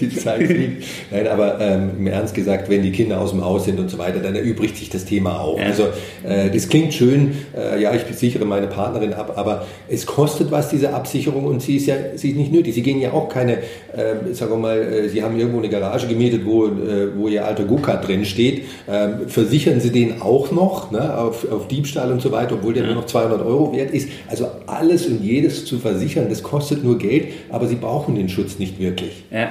[0.00, 0.84] die Zeit fliegt.
[1.10, 3.98] Nein, aber ähm, im Ernst gesagt, wenn die Kinder aus dem Haus sind und so
[3.98, 5.58] weiter, dann erübrigt sich das Thema auch.
[5.58, 5.66] Ja.
[5.66, 5.84] Also
[6.24, 10.70] äh, das klingt schön, äh, ja, ich sichere meine Partnerin ab, aber es kostet was,
[10.70, 12.74] diese Absicherung und sie ist ja sie ist nicht nötig.
[12.74, 13.58] Sie gehen ja auch keine,
[13.92, 17.44] äh, sagen wir mal, äh, sie haben irgendwo eine Garage gemietet, wo, äh, wo ihr
[17.44, 18.64] alter Go-Kart drin steht.
[18.88, 20.86] Ähm, versichern sie den auch noch?
[20.90, 22.92] ne, auf, auf Diebstahl und so weiter, obwohl der ja.
[22.92, 24.08] nur noch 200 Euro wert ist.
[24.28, 28.58] Also alles und jedes zu versichern, das kostet nur Geld, aber sie brauchen den Schutz
[28.58, 29.24] nicht wirklich.
[29.30, 29.48] Ja.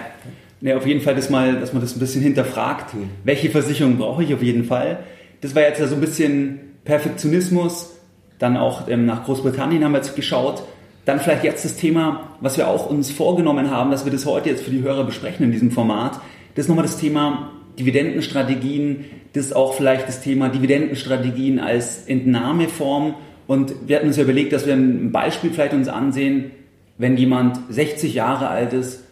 [0.62, 2.94] Ja, auf jeden Fall, dass, mal, dass man das ein bisschen hinterfragt.
[2.94, 3.10] Hm.
[3.24, 5.00] Welche Versicherung brauche ich auf jeden Fall?
[5.42, 7.92] Das war jetzt ja so ein bisschen Perfektionismus.
[8.40, 10.64] Dann auch ähm, nach Großbritannien haben wir jetzt geschaut.
[11.06, 14.50] Dann vielleicht jetzt das Thema, was wir auch uns vorgenommen haben, dass wir das heute
[14.50, 16.20] jetzt für die Hörer besprechen in diesem Format.
[16.56, 23.16] Das ist nochmal das Thema Dividendenstrategien, das ist auch vielleicht das Thema Dividendenstrategien als Entnahmeform.
[23.48, 26.52] Und wir hatten uns ja überlegt, dass wir ein Beispiel vielleicht uns ansehen,
[26.98, 29.04] wenn jemand 60 Jahre alt ist,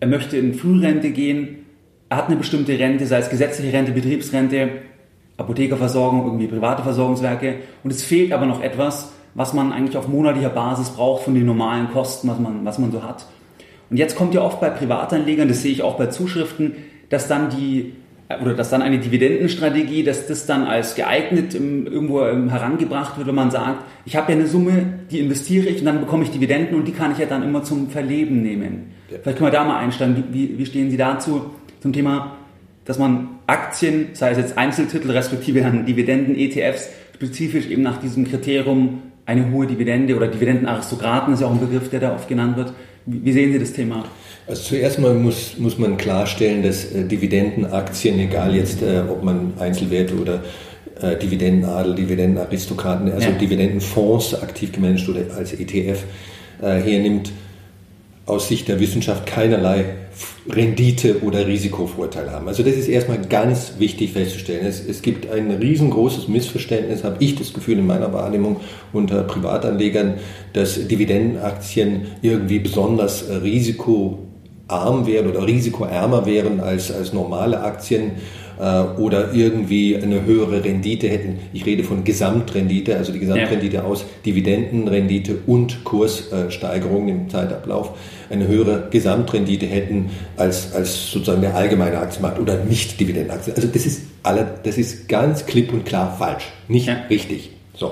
[0.00, 1.58] er möchte in Frührente gehen,
[2.08, 4.68] er hat eine bestimmte Rente, sei es gesetzliche Rente, Betriebsrente,
[5.36, 10.50] Apothekerversorgung, irgendwie private Versorgungswerke und es fehlt aber noch etwas, was man eigentlich auf monatlicher
[10.50, 13.26] Basis braucht von den normalen Kosten, was man, was man so hat.
[13.88, 16.74] Und jetzt kommt ja oft bei Privatanlegern, das sehe ich auch bei Zuschriften,
[17.08, 17.94] dass dann die
[18.40, 23.50] oder dass dann eine Dividendenstrategie, dass das dann als geeignet irgendwo herangebracht wird, wenn man
[23.50, 26.86] sagt, ich habe ja eine Summe, die investiere ich und dann bekomme ich Dividenden und
[26.86, 28.92] die kann ich ja dann immer zum Verleben nehmen.
[29.10, 29.18] Ja.
[29.22, 30.24] Vielleicht können wir da mal einsteigen.
[30.32, 32.36] Wie, wie stehen Sie dazu zum Thema,
[32.84, 39.02] dass man Aktien, sei es jetzt Einzeltitel respektive Dividenden, ETFs, spezifisch eben nach diesem Kriterium
[39.26, 42.72] eine hohe Dividende oder Dividendenaristokraten ist ja auch ein Begriff, der da oft genannt wird.
[43.06, 44.04] Wie sehen Sie das Thema?
[44.46, 49.52] Also zuerst mal muss, muss man klarstellen, dass äh, Dividendenaktien, egal jetzt äh, ob man
[49.58, 50.42] Einzelwerte oder
[51.00, 53.34] äh, Dividendenadel, Dividendenaristokraten, also ja.
[53.36, 56.04] Dividendenfonds aktiv gemanagt oder als ETF
[56.60, 57.32] äh, hernimmt,
[58.26, 59.84] aus Sicht der Wissenschaft keinerlei
[60.48, 62.46] Rendite- oder Risikovorteil haben.
[62.46, 64.64] Also das ist erstmal ganz wichtig festzustellen.
[64.64, 68.60] Es, es gibt ein riesengroßes Missverständnis, habe ich das Gefühl in meiner Wahrnehmung
[68.92, 70.14] unter Privatanlegern,
[70.52, 74.31] dass Dividendenaktien irgendwie besonders risiko
[74.68, 78.12] arm wären oder risikoärmer wären als, als normale Aktien
[78.58, 81.38] äh, oder irgendwie eine höhere Rendite hätten.
[81.52, 83.82] Ich rede von Gesamtrendite, also die Gesamtrendite ja.
[83.82, 87.92] aus Dividendenrendite und Kurssteigerung im Zeitablauf,
[88.30, 93.56] eine höhere Gesamtrendite hätten als, als sozusagen der allgemeine Aktienmarkt oder nicht Dividendenaktien.
[93.56, 96.96] Also das ist, alle, das ist ganz klipp und klar falsch, nicht ja.
[97.10, 97.50] richtig.
[97.74, 97.90] So.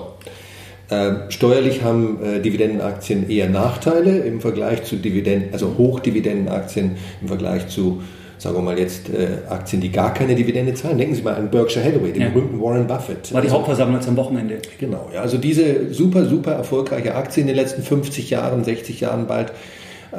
[0.90, 7.68] Äh, steuerlich haben äh, Dividendenaktien eher Nachteile im Vergleich zu Dividenden, also Hochdividendenaktien im Vergleich
[7.68, 8.03] zu,
[8.38, 10.98] sagen wir mal jetzt, äh, Aktien, die gar keine Dividende zahlen.
[10.98, 12.29] Denken Sie mal an Berkshire Hathaway, den ja.
[12.31, 13.33] berühmten Warren Buffett.
[13.33, 14.59] War die Hauptversammlung jetzt am Wochenende.
[14.81, 15.20] Genau, ja.
[15.20, 19.53] Also diese super, super erfolgreiche Aktie in den letzten 50 Jahren, 60 Jahren bald,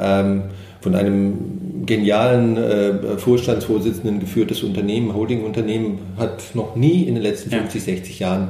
[0.00, 0.44] ähm,
[0.80, 7.86] von einem genialen äh, Vorstandsvorsitzenden geführtes Unternehmen, Holdingunternehmen, hat noch nie in den letzten 50,
[7.86, 7.94] ja.
[7.94, 8.48] 60 Jahren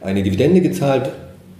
[0.00, 1.10] eine Dividende gezahlt,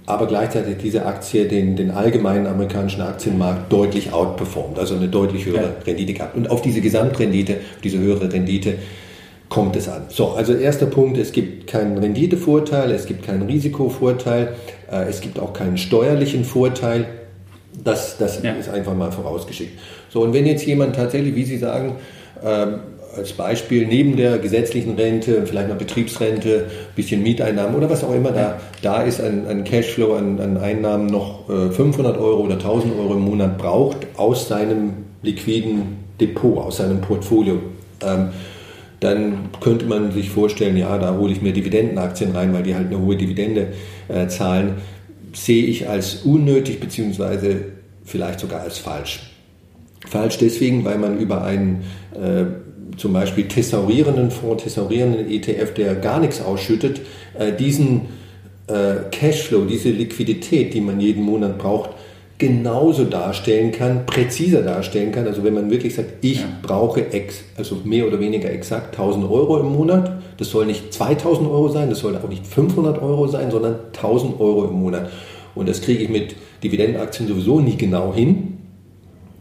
[0.07, 5.63] aber gleichzeitig diese Aktie den, den allgemeinen amerikanischen Aktienmarkt deutlich outperformt, also eine deutlich höhere
[5.63, 5.85] ja.
[5.85, 6.35] Rendite gehabt.
[6.35, 8.75] Und auf diese Gesamtrendite, auf diese höhere Rendite
[9.49, 10.05] kommt es an.
[10.07, 14.55] So, also erster Punkt, es gibt keinen Renditevorteil, es gibt keinen Risikovorteil,
[14.89, 17.05] äh, es gibt auch keinen steuerlichen Vorteil.
[17.83, 18.53] Das, das ja.
[18.53, 19.77] ist einfach mal vorausgeschickt.
[20.09, 21.97] So, und wenn jetzt jemand tatsächlich, wie Sie sagen,
[22.45, 22.79] ähm,
[23.17, 28.31] als Beispiel neben der gesetzlichen Rente, vielleicht noch Betriebsrente, bisschen Mieteinnahmen oder was auch immer
[28.31, 32.97] da, da ist, ein, ein Cashflow an, an Einnahmen noch 500 äh, Euro oder 1000
[32.97, 37.59] Euro im Monat braucht aus seinem liquiden Depot, aus seinem Portfolio.
[38.01, 38.29] Ähm,
[38.99, 42.87] dann könnte man sich vorstellen, ja, da hole ich mir Dividendenaktien rein, weil die halt
[42.87, 43.73] eine hohe Dividende
[44.07, 44.75] äh, zahlen,
[45.33, 47.65] sehe ich als unnötig beziehungsweise
[48.03, 49.31] vielleicht sogar als falsch.
[50.07, 51.83] Falsch deswegen, weil man über einen
[52.15, 52.45] äh,
[52.97, 57.01] zum Beispiel thesaurierenden Fonds, thesaurierenden ETF, der gar nichts ausschüttet,
[57.37, 58.01] äh, diesen
[58.67, 61.91] äh, Cashflow, diese Liquidität, die man jeden Monat braucht,
[62.37, 65.25] genauso darstellen kann, präziser darstellen kann.
[65.25, 66.47] Also wenn man wirklich sagt, ich ja.
[66.61, 71.49] brauche ex, also mehr oder weniger exakt 1000 Euro im Monat, das soll nicht 2000
[71.49, 75.09] Euro sein, das soll auch nicht 500 Euro sein, sondern 1000 Euro im Monat.
[75.55, 78.59] Und das kriege ich mit Dividendenaktien sowieso nie genau hin.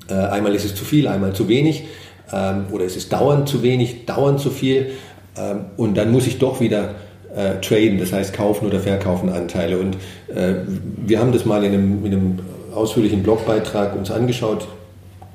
[0.09, 1.85] Äh, einmal ist es zu viel, einmal zu wenig
[2.33, 4.93] ähm, oder es ist dauernd zu wenig, dauernd zu viel.
[5.37, 6.95] Ähm, und dann muss ich doch wieder
[7.35, 9.79] äh, traden, das heißt kaufen oder verkaufen Anteile.
[9.79, 9.97] Und
[10.35, 10.55] äh,
[11.05, 12.39] wir haben das mal in einem, in einem
[12.75, 14.69] ausführlichen Blogbeitrag uns angeschaut,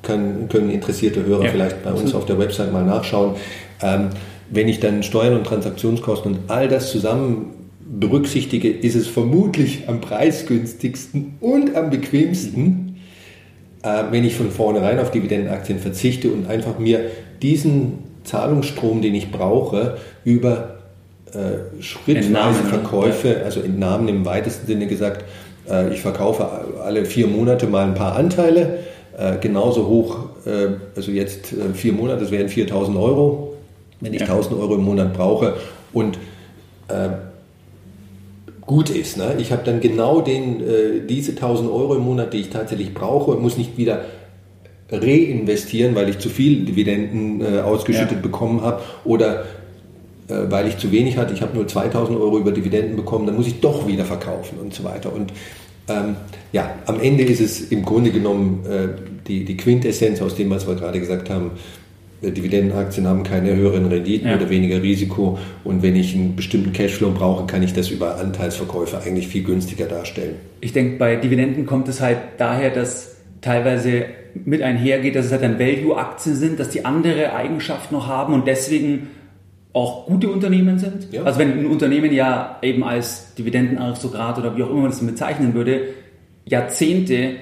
[0.03, 1.51] können, können interessierte Hörer ja.
[1.51, 3.35] vielleicht bei uns auf der Website mal nachschauen.
[3.81, 4.09] Ähm,
[4.49, 10.01] wenn ich dann Steuern und Transaktionskosten und all das zusammen berücksichtige, ist es vermutlich am
[10.01, 12.90] preisgünstigsten und am bequemsten,
[13.83, 17.05] wenn ich von vornherein auf Dividendenaktien verzichte und einfach mir
[17.41, 20.75] diesen Zahlungsstrom, den ich brauche, über
[21.33, 25.23] äh, schrittweise Entnahmen, Verkäufe, also Entnahmen im weitesten Sinne gesagt,
[25.69, 26.47] äh, ich verkaufe
[26.83, 28.79] alle vier Monate mal ein paar Anteile,
[29.17, 33.53] äh, genauso hoch, äh, also jetzt vier Monate, das wären 4000 Euro,
[34.01, 34.27] wenn ich ja.
[34.27, 35.55] 1000 Euro im Monat brauche
[35.93, 36.17] und
[38.65, 39.17] gut ist.
[39.17, 39.35] Ne?
[39.39, 43.41] Ich habe dann genau den, diese 1000 Euro im Monat, die ich tatsächlich brauche und
[43.41, 44.05] muss nicht wieder
[44.91, 48.21] reinvestieren, weil ich zu viel Dividenden äh, ausgeschüttet ja.
[48.21, 49.45] bekommen habe oder
[50.27, 53.35] äh, weil ich zu wenig hatte, ich habe nur 2000 Euro über Dividenden bekommen, dann
[53.35, 55.13] muss ich doch wieder verkaufen und so weiter.
[55.13, 55.31] Und
[55.87, 56.15] ähm,
[56.51, 58.89] ja, am Ende ist es im Grunde genommen äh,
[59.27, 61.51] die, die Quintessenz aus dem, was wir gerade gesagt haben.
[62.21, 64.35] Dividendenaktien haben keine höheren Renditen ja.
[64.35, 68.99] oder weniger Risiko und wenn ich einen bestimmten Cashflow brauche, kann ich das über Anteilsverkäufe
[68.99, 70.35] eigentlich viel günstiger darstellen.
[70.59, 74.05] Ich denke, bei Dividenden kommt es halt daher, dass teilweise
[74.45, 78.45] mit einhergeht, dass es halt dann Value-Aktien sind, dass die andere Eigenschaften noch haben und
[78.47, 79.07] deswegen
[79.73, 81.11] auch gute Unternehmen sind.
[81.11, 81.23] Ja.
[81.23, 85.53] Also wenn ein Unternehmen ja eben als Dividendenaristokrat oder wie auch immer man das bezeichnen
[85.53, 85.87] würde,
[86.45, 87.35] Jahrzehnte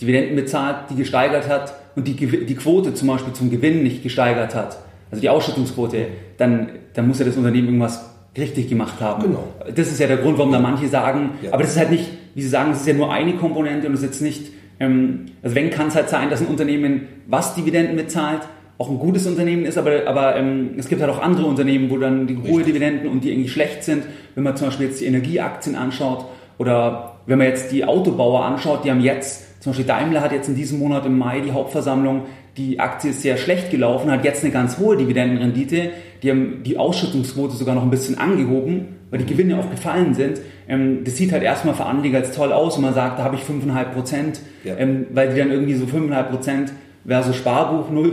[0.00, 4.54] Dividenden bezahlt, die gesteigert hat und die, die Quote zum Beispiel zum Gewinn nicht gesteigert
[4.54, 4.78] hat,
[5.10, 6.06] also die Ausschüttungsquote,
[6.36, 9.22] dann, dann muss ja das Unternehmen irgendwas richtig gemacht haben.
[9.22, 9.44] Genau.
[9.74, 11.52] Das ist ja der Grund, warum da manche sagen, ja.
[11.52, 12.04] aber das ist halt nicht,
[12.34, 15.26] wie Sie sagen, das ist ja nur eine Komponente und es ist jetzt nicht, ähm,
[15.42, 18.42] also wenn kann es halt sein, dass ein Unternehmen was Dividenden bezahlt,
[18.78, 21.96] auch ein gutes Unternehmen ist, aber, aber ähm, es gibt halt auch andere Unternehmen, wo
[21.96, 24.04] dann die hohe Dividenden und die irgendwie schlecht sind.
[24.34, 26.26] Wenn man zum Beispiel jetzt die Energieaktien anschaut
[26.58, 30.48] oder wenn man jetzt die Autobauer anschaut, die haben jetzt, zum Beispiel Daimler hat jetzt
[30.48, 32.26] in diesem Monat im Mai die Hauptversammlung,
[32.56, 35.90] die Aktie ist sehr schlecht gelaufen, hat jetzt eine ganz hohe Dividendenrendite,
[36.22, 40.40] die haben die Ausschüttungsquote sogar noch ein bisschen angehoben, weil die Gewinne auch gefallen sind.
[40.68, 43.34] Ähm, das sieht halt erstmal für Anleger als toll aus und man sagt, da habe
[43.34, 44.76] ich 5,5 Prozent, ja.
[44.76, 46.72] ähm, weil die dann irgendwie so 5,5 Prozent
[47.04, 48.10] versus Sparbuch 0%.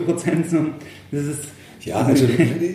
[1.12, 1.50] Das ist
[1.86, 2.26] ja, also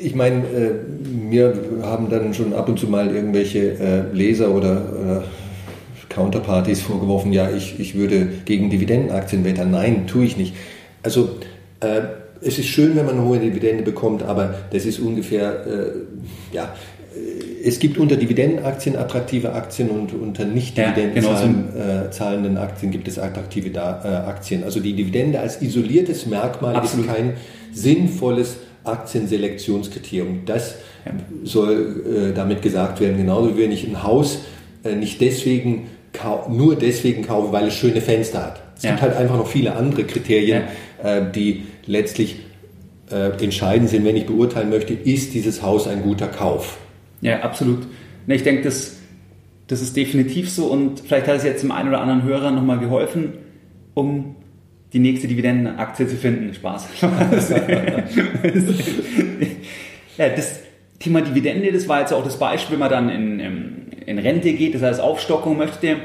[0.04, 0.70] ich meine, äh,
[1.04, 5.47] mir haben dann schon ab und zu mal irgendwelche äh, Leser oder äh,
[6.18, 9.70] Counterparties vorgeworfen, ja, ich, ich würde gegen Dividendenaktien wettern.
[9.70, 10.54] Nein, tue ich nicht.
[11.02, 11.30] Also
[11.80, 12.00] äh,
[12.40, 16.74] es ist schön, wenn man eine hohe Dividende bekommt, aber das ist ungefähr, äh, ja,
[17.64, 22.60] es gibt unter Dividendenaktien attraktive Aktien und unter nicht Dividendenzahlenden ja, genau.
[22.60, 24.64] äh, Aktien gibt es attraktive da, äh, Aktien.
[24.64, 27.06] Also die Dividende als isoliertes Merkmal Absolut.
[27.06, 27.32] ist kein
[27.72, 30.42] sinnvolles Aktienselektionskriterium.
[30.46, 31.12] Das ja.
[31.44, 33.16] soll äh, damit gesagt werden.
[33.16, 34.40] Genauso wie wenn ich ein Haus
[34.84, 35.88] äh, nicht deswegen
[36.48, 38.62] nur deswegen kaufe, weil es schöne Fenster hat.
[38.76, 38.90] Es ja.
[38.90, 40.64] gibt halt einfach noch viele andere Kriterien,
[41.02, 42.40] äh, die letztlich
[43.10, 46.78] äh, entscheidend sind, wenn ich beurteilen möchte, ist dieses Haus ein guter Kauf.
[47.20, 47.86] Ja, absolut.
[48.26, 48.98] Ich denke, das,
[49.66, 52.78] das ist definitiv so und vielleicht hat es jetzt dem einen oder anderen Hörer nochmal
[52.78, 53.32] geholfen,
[53.94, 54.36] um
[54.92, 56.52] die nächste Dividendenaktie zu finden.
[56.54, 56.88] Spaß.
[60.18, 60.60] ja, das
[60.98, 64.74] Thema Dividende, das war jetzt auch das Beispiel, wenn man dann in, in Rente geht,
[64.74, 65.96] das heißt Aufstockung möchte.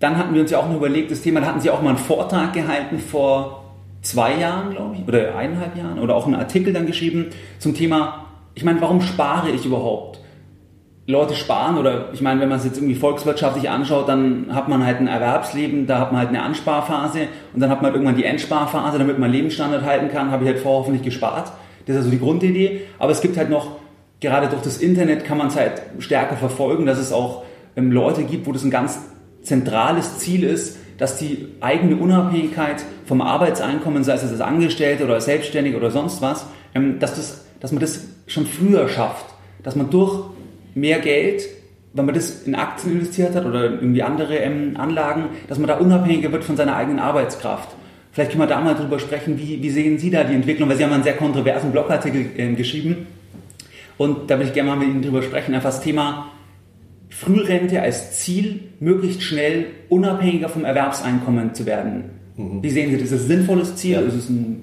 [0.00, 1.90] Dann hatten wir uns ja auch noch überlegt, das Thema, da hatten Sie auch mal
[1.90, 6.72] einen Vortrag gehalten vor zwei Jahren, glaube ich, oder eineinhalb Jahren, oder auch einen Artikel
[6.72, 7.26] dann geschrieben
[7.58, 10.20] zum Thema, ich meine, warum spare ich überhaupt?
[11.06, 14.86] Leute sparen oder ich meine, wenn man es jetzt irgendwie volkswirtschaftlich anschaut, dann hat man
[14.86, 18.16] halt ein Erwerbsleben, da hat man halt eine Ansparphase und dann hat man halt irgendwann
[18.16, 21.50] die Endsparphase, damit man Lebensstandard halten kann, habe ich halt vorher hoffentlich gespart.
[21.86, 22.82] Das ist also die Grundidee.
[23.00, 23.78] Aber es gibt halt noch,
[24.22, 27.42] gerade durch das Internet kann man es halt stärker verfolgen, dass es auch
[27.76, 28.98] ähm, Leute gibt, wo das ein ganz
[29.42, 35.24] zentrales Ziel ist, dass die eigene Unabhängigkeit vom Arbeitseinkommen, sei es als Angestellte oder als
[35.24, 39.26] Selbstständige oder sonst was, ähm, dass, das, dass man das schon früher schafft.
[39.64, 40.24] Dass man durch
[40.74, 41.42] mehr Geld,
[41.92, 45.78] wenn man das in Aktien investiert hat oder irgendwie andere ähm, Anlagen, dass man da
[45.78, 47.70] unabhängiger wird von seiner eigenen Arbeitskraft.
[48.12, 50.76] Vielleicht können wir da mal drüber sprechen, wie, wie sehen Sie da die Entwicklung, weil
[50.76, 53.06] Sie haben einen sehr kontroversen Blogartikel äh, geschrieben
[54.02, 56.32] und da würde ich gerne mal mit Ihnen drüber sprechen, einfach das Thema
[57.08, 62.04] Frührente als Ziel, möglichst schnell unabhängiger vom Erwerbseinkommen zu werden.
[62.36, 62.62] Mhm.
[62.62, 63.04] Wie sehen Sie das?
[63.04, 63.92] Ist das ein sinnvolles Ziel?
[63.92, 64.00] Ja.
[64.00, 64.62] Ist es ein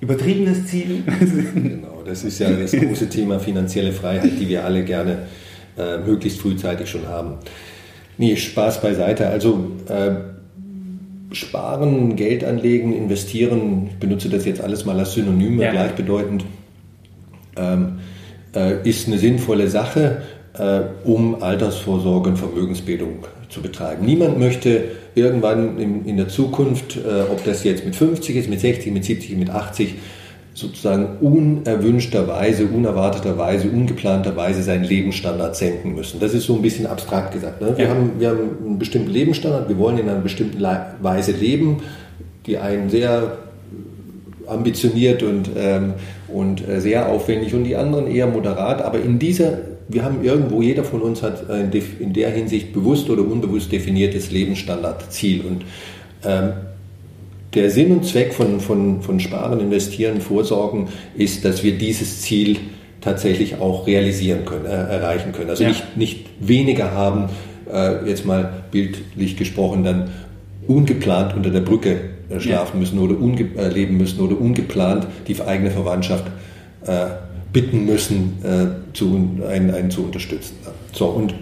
[0.00, 1.04] übertriebenes Ziel?
[1.54, 5.26] genau, das ist ja das große Thema finanzielle Freiheit, die wir alle gerne
[5.78, 7.34] äh, möglichst frühzeitig schon haben.
[8.18, 9.28] Nee, Spaß beiseite.
[9.28, 10.10] Also äh,
[11.32, 15.70] sparen, Geld anlegen, investieren, ich benutze das jetzt alles mal als Synonyme, ja.
[15.70, 16.44] gleichbedeutend,
[17.56, 18.00] ähm,
[18.56, 20.22] äh, ist eine sinnvolle Sache
[20.58, 24.04] äh, um Altersvorsorge und Vermögensbildung zu betreiben.
[24.04, 28.60] Niemand möchte irgendwann in, in der Zukunft, äh, ob das jetzt mit 50 ist, mit
[28.60, 29.94] 60, mit 70, mit 80,
[30.54, 36.18] sozusagen unerwünschterweise, unerwarteterweise, ungeplanterweise seinen Lebensstandard senken müssen.
[36.18, 37.60] Das ist so ein bisschen abstrakt gesagt.
[37.60, 37.76] Ne?
[37.76, 37.90] Wir, ja.
[37.90, 41.82] haben, wir haben einen bestimmten Lebensstandard, wir wollen in einer bestimmten Weise leben,
[42.46, 43.36] die einen sehr
[44.46, 45.94] ambitioniert und, ähm,
[46.28, 48.82] und äh, sehr aufwendig und die anderen eher moderat.
[48.82, 49.58] Aber in dieser
[49.88, 55.42] wir haben irgendwo, jeder von uns hat in der Hinsicht bewusst oder unbewusst definiertes Lebensstandardziel.
[55.42, 55.64] Und
[56.24, 56.52] ähm,
[57.54, 62.58] der Sinn und Zweck von, von, von Sparen, Investieren, Vorsorgen ist, dass wir dieses Ziel
[63.00, 65.50] tatsächlich auch realisieren können, äh, erreichen können.
[65.50, 65.68] Also ja.
[65.68, 67.28] nicht, nicht weniger haben,
[67.72, 70.10] äh, jetzt mal bildlich gesprochen, dann
[70.66, 71.96] ungeplant unter der Brücke
[72.38, 72.80] schlafen ja.
[72.80, 76.24] müssen oder äh, leben müssen oder ungeplant die eigene Verwandtschaft
[76.86, 77.06] äh,
[77.52, 80.56] bitten müssen, äh, zu, einen, einen zu unterstützen.
[80.92, 81.34] So, und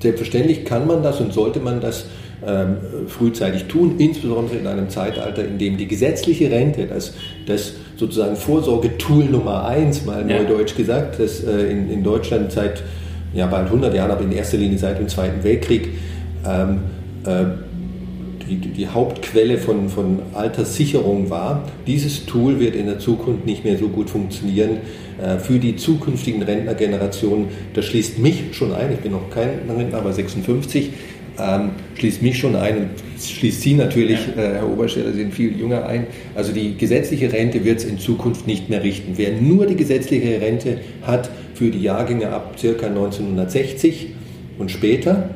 [0.00, 2.06] selbstverständlich kann man das und sollte man das
[2.46, 2.76] ähm,
[3.08, 7.14] frühzeitig tun, insbesondere in einem Zeitalter, in dem die gesetzliche Rente, das,
[7.46, 10.42] das sozusagen Vorsorgetool Nummer eins, mal ja.
[10.42, 12.82] neudeutsch gesagt, das äh, in, in Deutschland seit
[13.32, 15.88] ja, bald 100 Jahren, aber in erster Linie seit dem Zweiten Weltkrieg
[16.46, 16.80] ähm,
[17.24, 17.44] äh,
[18.48, 21.68] die, die Hauptquelle von, von Alterssicherung war.
[21.86, 24.78] Dieses Tool wird in der Zukunft nicht mehr so gut funktionieren
[25.22, 27.46] äh, für die zukünftigen Rentnergenerationen.
[27.74, 30.90] Das schließt mich schon ein, ich bin noch kein Rentner, aber 56,
[31.38, 32.88] ähm, schließt mich schon ein und
[33.20, 36.06] schließt Sie natürlich, äh, Herr Obersteller, sind viel jünger ein.
[36.34, 39.14] Also die gesetzliche Rente wird es in Zukunft nicht mehr richten.
[39.16, 42.86] Wer nur die gesetzliche Rente hat für die Jahrgänge ab ca.
[42.86, 44.08] 1960
[44.58, 45.30] und später,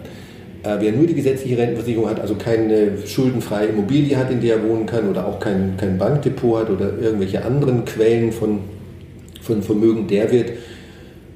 [0.62, 4.86] wer nur die gesetzliche Rentenversicherung hat, also keine schuldenfreie Immobilie hat, in der er wohnen
[4.86, 8.60] kann oder auch kein, kein Bankdepot hat oder irgendwelche anderen Quellen von,
[9.40, 10.52] von Vermögen, der wird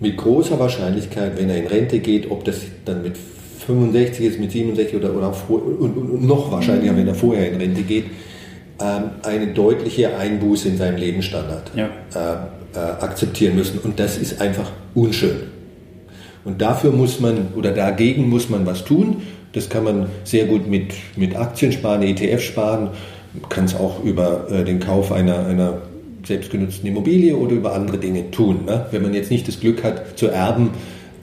[0.01, 3.17] mit großer Wahrscheinlichkeit, wenn er in Rente geht, ob das dann mit
[3.67, 7.59] 65 ist, mit 67 oder, oder und, und, und noch wahrscheinlicher, wenn er vorher in
[7.59, 8.07] Rente geht,
[8.81, 11.89] ähm, eine deutliche Einbuße in seinem Lebensstandard ja.
[12.15, 13.79] äh, äh, akzeptieren müssen.
[13.79, 15.52] Und das ist einfach unschön.
[16.45, 19.23] Und dafür muss man oder dagegen muss man was tun.
[19.53, 22.89] Das kann man sehr gut mit, mit Aktien sparen, ETF sparen,
[23.49, 25.83] kann es auch über äh, den Kauf einer, einer
[26.25, 28.65] selbstgenutzten Immobilie oder über andere Dinge tun.
[28.67, 28.87] Ne?
[28.91, 30.71] Wenn man jetzt nicht das Glück hat, zu erben,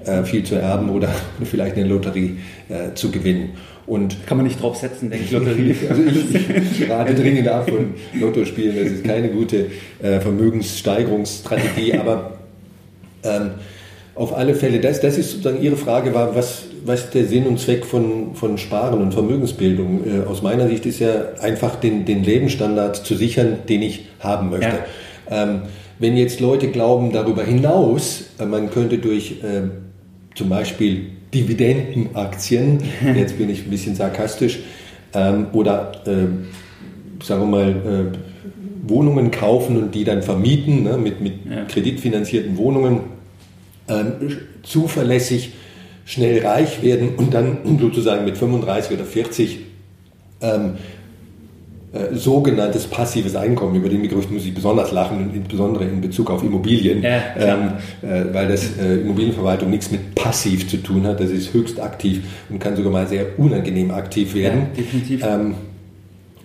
[0.05, 1.09] äh, viel zu erben oder
[1.43, 2.37] vielleicht eine Lotterie
[2.69, 3.51] äh, zu gewinnen.
[3.85, 5.75] Und kann man nicht drauf setzen, denke ich, Lotterie.
[5.89, 8.75] also ich, ich rate dringend ab von Lotto spielen.
[8.77, 9.67] Das ist keine gute
[10.01, 12.37] äh, Vermögenssteigerungsstrategie, aber
[13.23, 13.51] ähm,
[14.19, 17.57] auf alle Fälle, das, das ist sozusagen Ihre Frage war, was, was der Sinn und
[17.57, 20.01] Zweck von, von Sparen und Vermögensbildung?
[20.05, 24.49] Äh, aus meiner Sicht ist ja einfach den, den Lebensstandard zu sichern, den ich haben
[24.49, 24.79] möchte.
[25.29, 25.43] Ja.
[25.43, 25.61] Ähm,
[25.99, 29.69] wenn jetzt Leute glauben, darüber hinaus, äh, man könnte durch äh,
[30.35, 32.83] zum Beispiel Dividendenaktien,
[33.15, 34.59] jetzt bin ich ein bisschen sarkastisch,
[35.13, 41.21] ähm, oder äh, sagen wir mal, äh, Wohnungen kaufen und die dann vermieten, ne, mit,
[41.21, 41.63] mit ja.
[41.63, 43.18] kreditfinanzierten Wohnungen,
[43.89, 44.13] ähm,
[44.63, 45.53] zuverlässig
[46.05, 49.59] schnell reich werden und dann sozusagen mit 35 oder 40
[50.41, 50.73] ähm,
[51.91, 56.43] äh, sogenanntes passives Einkommen, über den Begriff muss ich besonders lachen, insbesondere in Bezug auf
[56.43, 57.71] Immobilien, ja, ähm,
[58.03, 62.21] äh, weil das äh, Immobilienverwaltung nichts mit passiv zu tun hat, das ist höchst aktiv
[62.49, 64.67] und kann sogar mal sehr unangenehm aktiv werden.
[64.75, 65.23] Ja, definitiv.
[65.25, 65.55] Ähm,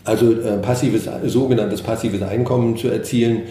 [0.05, 3.43] also äh, passives, sogenanntes passives Einkommen zu erzielen,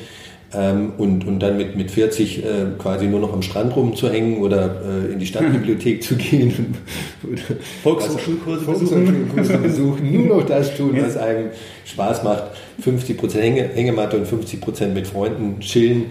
[0.56, 4.82] ähm, und, und dann mit, mit 40 äh, quasi nur noch am Strand rumzuhängen oder
[4.86, 6.76] äh, in die Stadtbibliothek zu gehen.
[7.84, 9.32] Volkshochschulkurse besuchen.
[9.64, 10.14] besuchen.
[10.14, 11.50] Nur noch das tun, was einem
[11.86, 12.44] Spaß macht.
[12.84, 16.06] 50% Hänge, Hängematte und 50% mit Freunden chillen.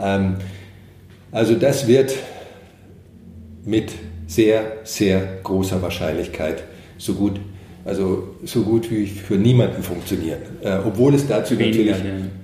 [0.00, 0.36] Ähm,
[1.32, 2.14] also das wird
[3.64, 3.92] mit
[4.26, 6.64] sehr, sehr großer Wahrscheinlichkeit
[6.98, 7.40] so gut
[7.86, 10.40] also so gut wie für niemanden funktionieren.
[10.60, 11.96] Äh, obwohl es dazu natürlich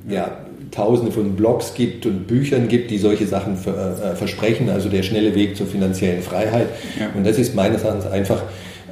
[0.08, 0.14] ja.
[0.14, 0.38] ja.
[0.72, 5.02] Tausende von Blogs gibt und Büchern gibt, die solche Sachen ver, äh, versprechen, also der
[5.02, 6.66] schnelle Weg zur finanziellen Freiheit.
[6.98, 7.10] Ja.
[7.14, 8.42] Und das ist meines Erachtens einfach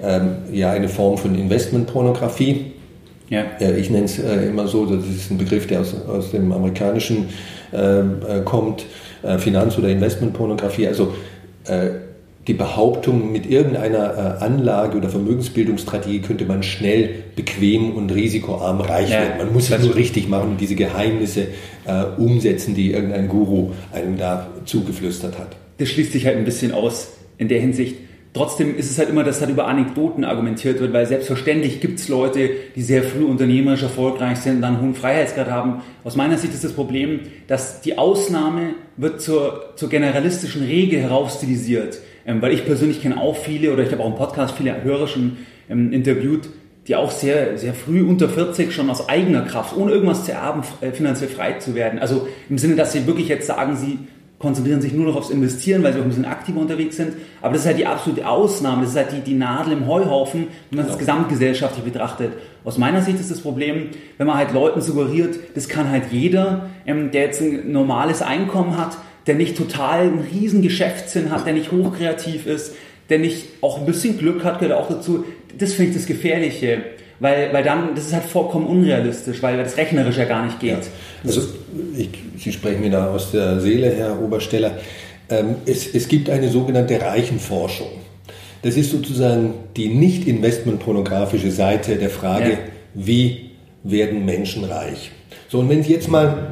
[0.02, 2.72] ähm, ja eine Form von Investmentpornografie.
[3.28, 3.44] Ja.
[3.60, 6.52] Äh, ich nenne es äh, immer so, das ist ein Begriff, der aus, aus dem
[6.52, 7.30] Amerikanischen
[7.72, 8.84] ähm, äh, kommt,
[9.22, 10.86] äh, Finanz- oder Investmentpornografie.
[10.86, 11.14] Also
[12.46, 19.10] die Behauptung, mit irgendeiner äh, Anlage oder Vermögensbildungsstrategie könnte man schnell, bequem und risikoarm reich
[19.10, 19.38] werden.
[19.38, 21.48] Man muss es nur richtig machen und diese Geheimnisse
[21.84, 25.56] äh, umsetzen, die irgendein Guru einem da zugeflüstert hat.
[25.78, 27.96] Das schließt sich halt ein bisschen aus in der Hinsicht.
[28.32, 32.08] Trotzdem ist es halt immer, dass halt über Anekdoten argumentiert wird, weil selbstverständlich gibt es
[32.08, 35.82] Leute, die sehr früh unternehmerisch erfolgreich sind und dann einen hohen Freiheitsgrad haben.
[36.04, 41.98] Aus meiner Sicht ist das Problem, dass die Ausnahme wird zur, zur generalistischen Regel herausstilisiert.
[42.26, 45.06] Ähm, weil ich persönlich kenne auch viele, oder ich habe auch im Podcast viele Hörer
[45.06, 46.48] schon ähm, interviewt,
[46.86, 50.62] die auch sehr, sehr früh unter 40 schon aus eigener Kraft, ohne irgendwas zu erben,
[50.80, 51.98] äh, finanziell frei zu werden.
[51.98, 53.98] Also im Sinne, dass sie wirklich jetzt sagen, sie
[54.40, 57.12] konzentrieren sich nur noch aufs Investieren, weil sie auch ein bisschen aktiver unterwegs sind.
[57.42, 60.48] Aber das ist halt die absolute Ausnahme, das ist halt die, die Nadel im Heuhaufen,
[60.70, 61.12] wenn man das genau.
[61.12, 62.32] gesamtgesellschaftlich betrachtet.
[62.64, 66.70] Aus meiner Sicht ist das Problem, wenn man halt Leuten suggeriert, das kann halt jeder,
[66.86, 68.96] ähm, der jetzt ein normales Einkommen hat,
[69.26, 72.74] der nicht total einen riesen Geschäftssinn hat, der nicht hochkreativ ist,
[73.08, 75.24] der nicht auch ein bisschen Glück hat, gehört auch dazu.
[75.58, 76.82] Das finde ich das Gefährliche.
[77.20, 80.70] Weil, weil dann, das ist halt vollkommen unrealistisch, weil das rechnerisch ja gar nicht geht.
[80.70, 80.78] Ja.
[81.26, 81.42] Also,
[81.96, 82.08] ich,
[82.38, 84.78] Sie sprechen mir da aus der Seele, Herr Obersteller.
[85.28, 87.88] Ähm, es, es gibt eine sogenannte Reichenforschung.
[88.62, 92.58] Das ist sozusagen die nicht investmentpornografische Seite der Frage, ja.
[92.94, 93.50] wie
[93.84, 95.10] werden Menschen reich?
[95.48, 96.50] So, und wenn Sie jetzt mal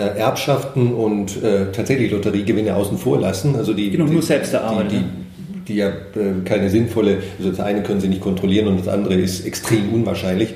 [0.00, 3.56] Erbschaften und äh, tatsächlich Lotteriegewinne außen vor lassen.
[3.56, 4.92] Also die, genau, nur selbst erarbeitet.
[4.92, 8.80] Die, die, die ja äh, keine sinnvolle, also das eine können sie nicht kontrollieren und
[8.80, 10.54] das andere ist extrem unwahrscheinlich.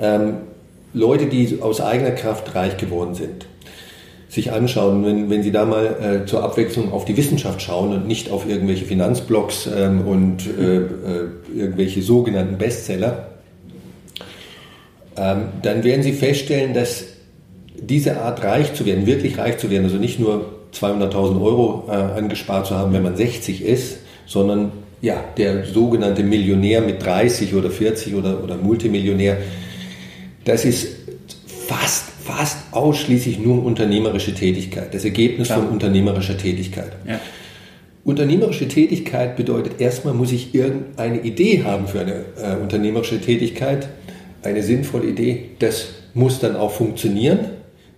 [0.00, 0.34] Ähm,
[0.94, 3.46] Leute, die aus eigener Kraft reich geworden sind,
[4.28, 8.06] sich anschauen, wenn, wenn Sie da mal äh, zur Abwechslung auf die Wissenschaft schauen und
[8.06, 10.88] nicht auf irgendwelche Finanzblogs ähm, und äh, äh,
[11.54, 13.28] irgendwelche sogenannten Bestseller,
[15.16, 17.04] ähm, dann werden Sie feststellen, dass
[17.80, 21.92] diese Art reich zu werden, wirklich reich zu werden, also nicht nur 200.000 Euro äh,
[21.92, 27.70] angespart zu haben, wenn man 60 ist, sondern ja, der sogenannte Millionär mit 30 oder
[27.70, 29.38] 40 oder, oder Multimillionär,
[30.44, 30.88] das ist
[31.46, 35.60] fast, fast ausschließlich nur unternehmerische Tätigkeit, das Ergebnis Klar.
[35.60, 36.92] von unternehmerischer Tätigkeit.
[37.06, 37.20] Ja.
[38.04, 43.88] Unternehmerische Tätigkeit bedeutet erstmal muss ich irgendeine Idee haben für eine äh, unternehmerische Tätigkeit,
[44.44, 45.50] eine sinnvolle Idee.
[45.58, 47.40] Das muss dann auch funktionieren.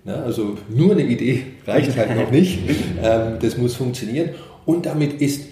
[0.09, 2.59] Ja, also nur eine Idee reicht halt noch nicht.
[3.01, 4.31] Ähm, das muss funktionieren.
[4.67, 5.43] Und damit ist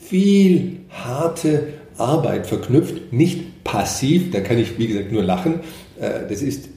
[0.00, 5.60] viel harte Arbeit verknüpft, nicht passiv, da kann ich wie gesagt nur lachen,
[6.00, 6.68] äh, das ist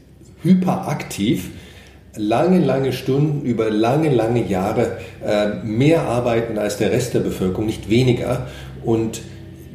[0.43, 1.49] hyperaktiv,
[2.15, 7.65] lange, lange Stunden über lange, lange Jahre äh, mehr arbeiten als der Rest der Bevölkerung,
[7.65, 8.47] nicht weniger.
[8.84, 9.21] Und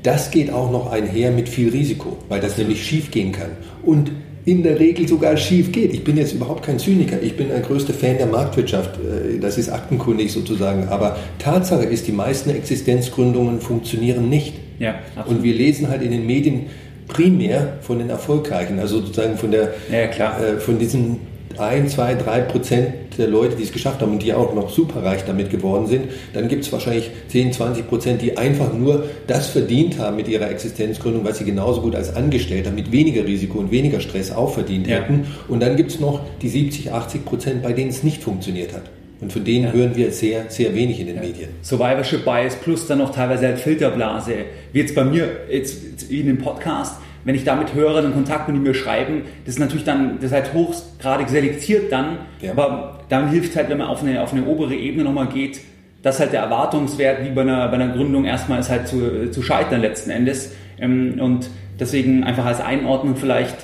[0.04, 3.50] das geht auch noch einher mit viel Risiko, weil das nämlich schief gehen kann.
[3.82, 4.12] Und
[4.46, 5.92] in der Regel sogar schief geht.
[5.92, 7.20] Ich bin jetzt überhaupt kein Zyniker.
[7.20, 8.94] Ich bin ein größter Fan der Marktwirtschaft.
[8.96, 10.88] Äh, das ist aktenkundig sozusagen.
[10.88, 14.54] Aber Tatsache ist, die meisten Existenzgründungen funktionieren nicht.
[14.78, 15.38] Ja, absolut.
[15.38, 16.66] Und wir lesen halt in den Medien
[17.08, 21.18] primär von den Erfolgreichen, also sozusagen von der, ja, äh, von diesen
[21.58, 25.24] ein, zwei, drei Prozent der Leute, die es geschafft haben und die auch noch superreich
[25.24, 26.04] damit geworden sind,
[26.34, 30.50] dann gibt es wahrscheinlich 10, 20 Prozent, die einfach nur das verdient haben mit ihrer
[30.50, 34.86] Existenzgründung, was sie genauso gut als Angestellter mit weniger Risiko und weniger Stress auch verdient
[34.86, 34.96] ja.
[34.96, 35.26] hätten.
[35.48, 38.82] Und dann gibt es noch die 70, 80 Prozent, bei denen es nicht funktioniert hat.
[39.20, 39.72] Und von denen ja.
[39.72, 41.22] hören wir sehr, sehr wenig in den ja.
[41.22, 41.48] Medien.
[41.62, 44.34] Survivorship Bias plus dann noch teilweise halt Filterblase.
[44.72, 46.96] Wie jetzt bei mir, jetzt in dem Podcast,
[47.26, 50.26] wenn ich damit höre, in Kontakt bin, die mir schreiben, das ist natürlich dann, das
[50.26, 52.52] ist halt hochgradig selektiert dann, ja.
[52.52, 55.60] aber dann hilft halt, wenn man auf eine, auf eine obere Ebene nochmal geht,
[56.02, 59.42] dass halt der Erwartungswert wie bei einer, bei einer Gründung erstmal ist halt zu, zu
[59.42, 61.50] scheitern letzten Endes ähm, und
[61.80, 63.56] deswegen einfach als Einordnung vielleicht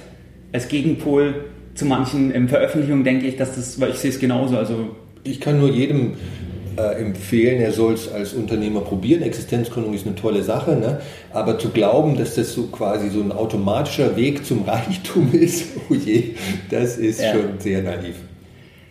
[0.53, 1.45] als Gegenpol
[1.75, 5.41] zu manchen ähm, Veröffentlichungen denke ich, dass das, weil ich sehe es genauso, also ich
[5.41, 6.15] kann nur jedem
[6.77, 9.23] äh, empfehlen, er soll es als Unternehmer probieren.
[9.23, 11.01] Existenzgründung ist eine tolle Sache, ne?
[11.33, 15.95] aber zu glauben, dass das so quasi so ein automatischer Weg zum Reichtum ist, oh
[15.95, 16.35] je,
[16.71, 17.33] das ist ja.
[17.33, 18.17] schon sehr naiv.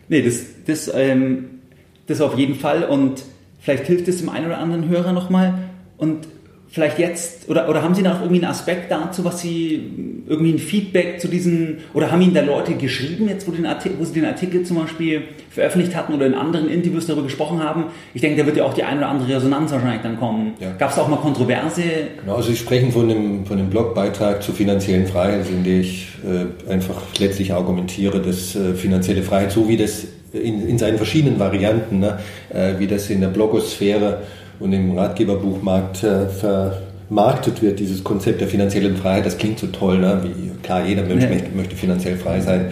[0.10, 1.62] Nee, das, das, ähm,
[2.08, 3.24] das auf jeden Fall und
[3.60, 5.54] vielleicht hilft es dem einen oder anderen Hörer nochmal
[5.98, 6.28] und
[6.72, 10.58] vielleicht jetzt, oder, oder haben Sie noch irgendwie einen Aspekt dazu, was Sie, irgendwie ein
[10.58, 14.14] Feedback zu diesen, oder haben Ihnen da Leute geschrieben, jetzt wo, den Artikel, wo Sie
[14.14, 17.86] den Artikel zum Beispiel veröffentlicht hatten oder in anderen Interviews darüber gesprochen haben?
[18.14, 20.54] Ich denke, da wird ja auch die eine oder andere Resonanz wahrscheinlich dann kommen.
[20.62, 20.72] Ja.
[20.72, 21.82] Gab es auch mal Kontroverse?
[22.22, 26.08] Genau, also Sie sprechen von dem, von dem Blogbeitrag zur finanziellen Freiheit, in dem ich
[26.24, 31.38] äh, einfach letztlich argumentiere, dass äh, finanzielle Freiheit, so wie das in, in seinen verschiedenen
[31.38, 32.20] Varianten, ne,
[32.54, 34.22] äh, wie das in der Blogosphäre
[34.62, 40.00] und im Ratgeberbuchmarkt äh, vermarktet wird, dieses Konzept der finanziellen Freiheit, das klingt so toll,
[40.00, 40.22] ne?
[40.24, 41.30] wie klar, jeder Mensch ja.
[41.30, 42.72] möchte, möchte, finanziell frei sein,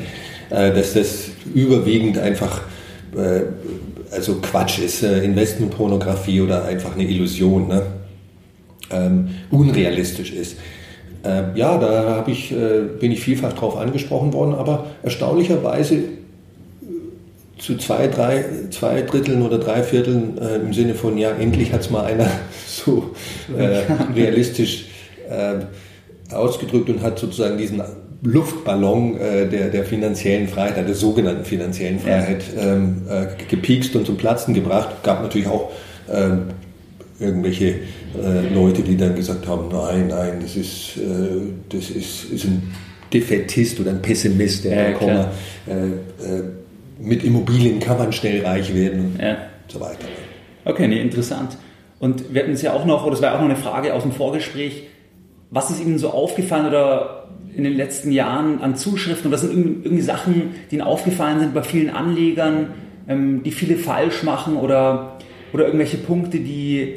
[0.49, 2.61] äh, dass das überwiegend einfach
[3.15, 3.41] äh,
[4.11, 7.83] also Quatsch ist, Investmentpornografie oder einfach eine Illusion, ne?
[8.91, 10.57] ähm, unrealistisch ist.
[11.23, 12.55] Äh, ja, da ich,
[12.99, 15.99] bin ich vielfach drauf angesprochen worden, aber erstaunlicherweise
[17.59, 21.81] zu zwei, drei, zwei Dritteln oder drei Vierteln äh, im Sinne von, ja, endlich hat
[21.81, 22.29] es mal einer
[22.67, 23.11] so
[23.57, 23.81] äh,
[24.15, 24.85] realistisch
[25.29, 27.81] äh, ausgedrückt und hat sozusagen diesen
[28.21, 34.17] Luftballon äh, der, der finanziellen Freiheit, der sogenannten finanziellen Freiheit, ähm, äh, gepiekst und zum
[34.17, 35.03] Platzen gebracht.
[35.03, 35.71] Gab natürlich auch
[36.11, 36.43] ähm,
[37.19, 40.97] irgendwelche äh, Leute, die dann gesagt haben, nein, nein, das ist,
[41.69, 42.71] das ist, ist ein
[43.13, 45.31] Defettist oder ein Pessimist, der ja, Komma,
[46.99, 49.37] mit Immobilien kann man schnell reich werden und ja.
[49.67, 50.07] so weiter.
[50.65, 51.57] Okay, nee, interessant.
[51.99, 54.03] Und wir hatten es ja auch noch, oder es war auch noch eine Frage aus
[54.03, 54.87] dem Vorgespräch,
[55.51, 59.85] was ist Ihnen so aufgefallen oder in den letzten Jahren an Zuschriften oder was sind
[59.85, 62.73] irgendwie Sachen, die Ihnen aufgefallen sind bei vielen Anlegern,
[63.07, 65.17] ähm, die viele falsch machen oder,
[65.51, 66.95] oder irgendwelche Punkte, die,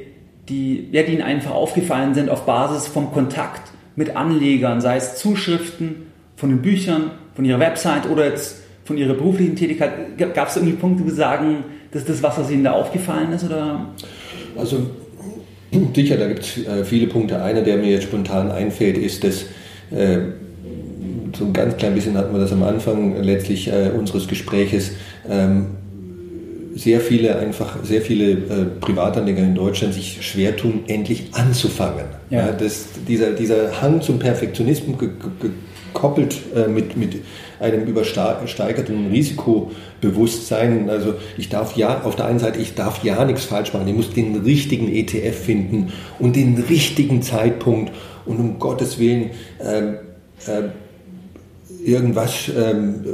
[0.48, 5.16] die, ja, die Ihnen einfach aufgefallen sind auf Basis vom Kontakt mit Anlegern, sei es
[5.16, 8.61] Zuschriften von den Büchern, von Ihrer Website oder jetzt
[8.92, 12.50] von Ihrer beruflichen Tätigkeit, gab es irgendwie Punkte, wo Sie sagen, dass das was, was
[12.50, 13.44] Ihnen da aufgefallen ist?
[13.44, 13.86] Oder?
[14.56, 14.86] Also
[15.94, 17.42] sicher, da gibt es äh, viele Punkte.
[17.42, 19.44] Einer, der mir jetzt spontan einfällt, ist, dass
[19.90, 20.18] äh,
[21.34, 24.92] so ein ganz klein bisschen hatten wir das am Anfang letztlich äh, unseres Gespräches.
[25.28, 25.68] Ähm,
[26.74, 32.04] sehr viele einfach sehr viele äh, Privatanleger in Deutschland sich schwer tun, endlich anzufangen.
[32.28, 32.46] Ja.
[32.46, 34.96] Ja, das, dieser, dieser Hang zum Perfektionismus
[36.02, 37.22] gekoppelt äh, mit, mit
[37.60, 40.90] einem übersteigerten Risikobewusstsein.
[40.90, 43.86] Also ich darf ja, auf der einen Seite, ich darf ja nichts falsch machen.
[43.86, 47.92] Ich muss den richtigen ETF finden und den richtigen Zeitpunkt
[48.26, 49.30] und um Gottes Willen
[49.60, 49.92] äh,
[50.50, 50.70] äh,
[51.84, 53.04] irgendwas ähm,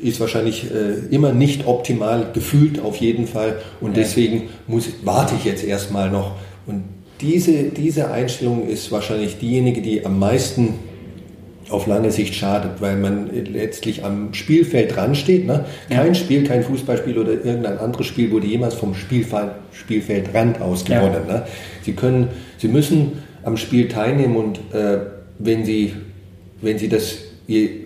[0.00, 5.44] ist wahrscheinlich äh, immer nicht optimal gefühlt auf jeden Fall und deswegen muss, warte ich
[5.44, 6.32] jetzt erstmal noch
[6.66, 6.84] und
[7.22, 10.74] diese, diese Einstellung ist wahrscheinlich diejenige, die am meisten
[11.68, 15.46] auf lange Sicht schadet, weil man letztlich am Spielfeld dran steht.
[15.46, 15.64] Ne?
[15.88, 16.14] Kein ja.
[16.14, 21.22] Spiel, kein Fußballspiel oder irgendein anderes Spiel wurde jemals vom Spielfeld, Spielfeldrand aus gewonnen.
[21.26, 21.34] Ja.
[21.34, 21.42] Ne?
[21.82, 24.98] Sie können, Sie müssen am Spiel teilnehmen und äh,
[25.38, 25.94] wenn Sie,
[26.60, 27.85] wenn Sie das je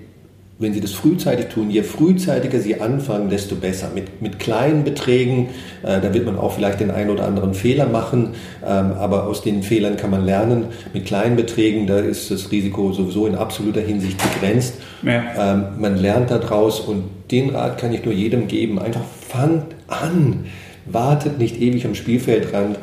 [0.61, 3.91] wenn Sie das frühzeitig tun, je frühzeitiger Sie anfangen, desto besser.
[3.95, 5.49] Mit, mit kleinen Beträgen,
[5.83, 9.41] äh, da wird man auch vielleicht den einen oder anderen Fehler machen, ähm, aber aus
[9.41, 10.67] den Fehlern kann man lernen.
[10.93, 14.75] Mit kleinen Beträgen, da ist das Risiko sowieso in absoluter Hinsicht begrenzt.
[15.03, 15.55] Ja.
[15.55, 18.79] Ähm, man lernt daraus und den Rat kann ich nur jedem geben.
[18.79, 20.45] Einfach fangt an,
[20.85, 22.79] wartet nicht ewig am Spielfeldrand,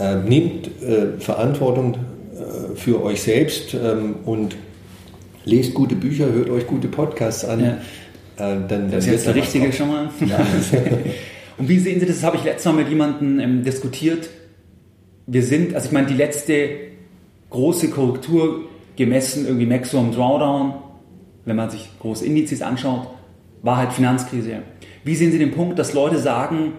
[0.00, 4.56] äh, nehmt äh, Verantwortung äh, für euch selbst ähm, und
[5.48, 7.60] lest gute Bücher, hört euch gute Podcasts an.
[7.60, 7.72] Ja.
[8.36, 10.10] Äh, dann, das ist jetzt der richtige schon mal.
[10.24, 10.38] Ja.
[11.58, 12.16] Und wie sehen Sie das?
[12.16, 14.30] Das habe ich letztes Mal mit jemandem ähm, diskutiert.
[15.26, 16.68] Wir sind, also ich meine, die letzte
[17.50, 20.74] große Korrektur gemessen, irgendwie Maximum Drawdown,
[21.44, 23.08] wenn man sich große Indizes anschaut,
[23.62, 24.62] war halt Finanzkrise.
[25.04, 26.74] Wie sehen Sie den Punkt, dass Leute sagen,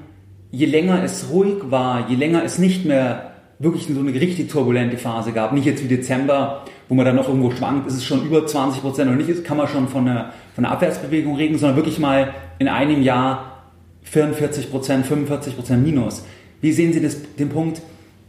[0.51, 3.28] je länger es ruhig war, je länger es nicht mehr
[3.59, 7.27] wirklich so eine richtig turbulente Phase gab, nicht jetzt wie Dezember, wo man dann noch
[7.27, 10.07] irgendwo schwankt, ist es schon über 20 Prozent oder nicht, ist, kann man schon von
[10.07, 13.63] einer, von einer Abwärtsbewegung reden, sondern wirklich mal in einem Jahr
[14.03, 16.23] 44 Prozent, 45 Prozent Minus.
[16.61, 17.81] Wie sehen Sie das, den Punkt,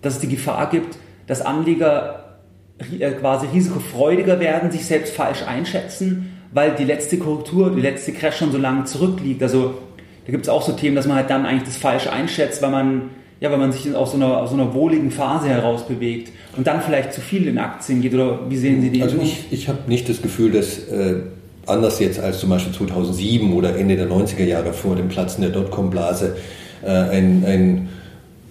[0.03, 2.39] dass es die Gefahr gibt, dass Anleger
[2.99, 8.39] äh, quasi risikofreudiger werden, sich selbst falsch einschätzen, weil die letzte Korrektur, die letzte Crash
[8.39, 9.43] schon so lange zurückliegt?
[9.45, 9.74] Also
[10.26, 12.70] da gibt es auch so Themen, dass man halt dann eigentlich das falsch einschätzt, weil
[12.70, 13.11] man
[13.41, 16.66] ja, weil man sich aus so einer, aus so einer wohligen Phase heraus bewegt und
[16.66, 19.03] dann vielleicht zu viel in Aktien geht oder wie sehen Sie die?
[19.03, 21.20] Also ich, ich habe nicht das Gefühl, dass äh,
[21.66, 25.51] anders jetzt als zum Beispiel 2007 oder Ende der 90er Jahre vor dem Platzen der
[25.51, 26.36] Dotcom-Blase,
[26.82, 27.88] äh, ein, ein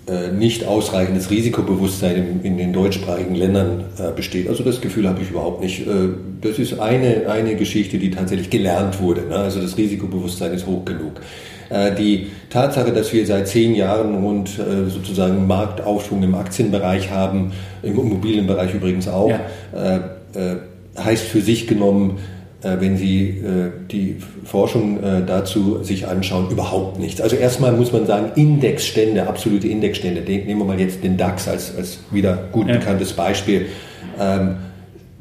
[0.10, 4.50] äh, nicht ausreichendes Risikobewusstsein in, in den deutschsprachigen Ländern äh, besteht.
[4.50, 5.86] Also das Gefühl habe ich überhaupt nicht.
[5.86, 6.10] Äh,
[6.42, 9.28] das ist eine, eine Geschichte, die tatsächlich gelernt wurde.
[9.28, 9.36] Ne?
[9.36, 11.22] Also das Risikobewusstsein ist hoch genug.
[11.70, 17.52] Äh, die Tatsache, dass wir seit zehn Jahren rund äh, sozusagen Marktaufschwung im Aktienbereich haben,
[17.84, 19.40] im Immobilienbereich übrigens auch, ja.
[19.74, 20.56] Äh,
[20.98, 22.20] heißt für sich genommen,
[22.62, 23.42] wenn Sie
[23.90, 27.20] die Forschung dazu sich anschauen, überhaupt nichts.
[27.22, 31.76] Also erstmal muss man sagen, Indexstände, absolute Indexstände, nehmen wir mal jetzt den DAX als,
[31.76, 32.76] als wieder gut ja.
[32.76, 33.68] bekanntes Beispiel,
[34.20, 34.58] ähm,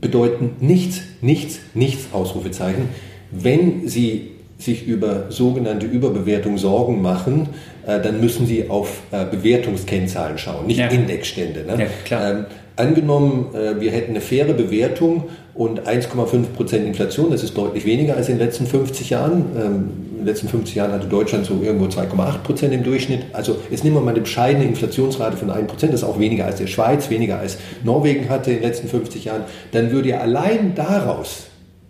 [0.01, 2.88] bedeuten nichts, nichts, nichts, Ausrufezeichen.
[3.30, 7.48] Wenn Sie sich über sogenannte Überbewertung Sorgen machen,
[7.86, 10.88] äh, dann müssen Sie auf äh, Bewertungskennzahlen schauen, nicht ja.
[10.88, 11.64] Indexstände.
[11.64, 11.84] Ne?
[11.84, 12.30] Ja, klar.
[12.30, 12.46] Ähm,
[12.76, 18.16] angenommen, äh, wir hätten eine faire Bewertung und 1,5 Prozent Inflation, das ist deutlich weniger
[18.16, 19.44] als in den letzten 50 Jahren.
[19.56, 23.26] Ähm, in den letzten 50 Jahren hatte Deutschland so irgendwo 2,8 Prozent im Durchschnitt.
[23.32, 26.46] Also jetzt nehmen wir mal eine bescheidene Inflationsrate von 1 Prozent, das ist auch weniger
[26.46, 29.42] als der Schweiz, weniger als Norwegen hatte in den letzten 50 Jahren.
[29.70, 31.47] Dann würde ja allein daraus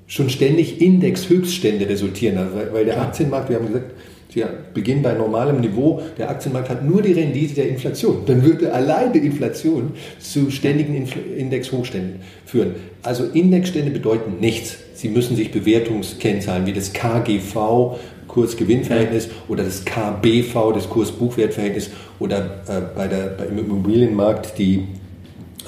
[0.09, 3.93] schon ständig Indexhöchststände resultieren, weil, weil der Aktienmarkt, wir haben gesagt,
[4.33, 6.03] wir beginnen bei normalem Niveau.
[6.19, 8.23] Der Aktienmarkt hat nur die Rendite der Inflation.
[8.27, 11.07] Dann würde allein die Inflation zu ständigen
[11.37, 12.75] Indexhochständen führen.
[13.03, 14.77] Also Indexstände bedeuten nichts.
[14.95, 17.97] Sie müssen sich Bewertungskennzahlen wie das KGV,
[18.29, 24.85] Kurs-Gewinn-Verhältnis oder das KBV, das Kurs-Buchwert-Verhältnis oder äh, bei der, beim Immobilienmarkt die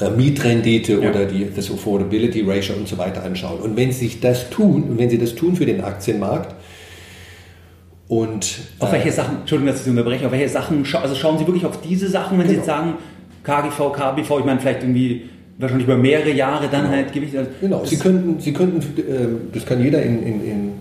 [0.08, 1.10] Mietrendite ja.
[1.10, 3.60] oder die, das Affordability Ratio und so weiter anschauen.
[3.60, 6.54] Und wenn Sie sich das tun, und wenn Sie das tun für den Aktienmarkt,
[8.08, 11.38] und, auf welche äh, Sachen, Entschuldigung, dass ich Sie unterbreche, auf welche Sachen, also schauen
[11.38, 12.50] Sie wirklich auf diese Sachen, wenn genau.
[12.50, 12.94] Sie jetzt sagen,
[13.44, 15.22] KGV, KBV, ich meine vielleicht irgendwie
[15.58, 16.94] wahrscheinlich über mehrere Jahre dann genau.
[16.94, 17.36] halt Gewicht.
[17.36, 20.72] Also genau, Sie könnten, Sie könnten, äh, das kann jeder in, in, in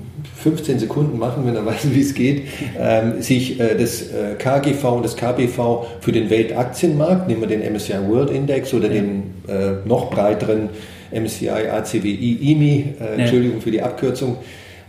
[0.41, 2.43] 15 Sekunden machen, wenn er weiß, wie es geht,
[2.79, 7.61] ähm, sich äh, das äh, KGV und das KBV für den Weltaktienmarkt, nehmen wir den
[7.73, 8.93] MSCI World Index oder ja.
[8.93, 10.69] den äh, noch breiteren
[11.11, 13.09] MSCI ACWI IMI, äh, ja.
[13.17, 14.37] Entschuldigung für die Abkürzung,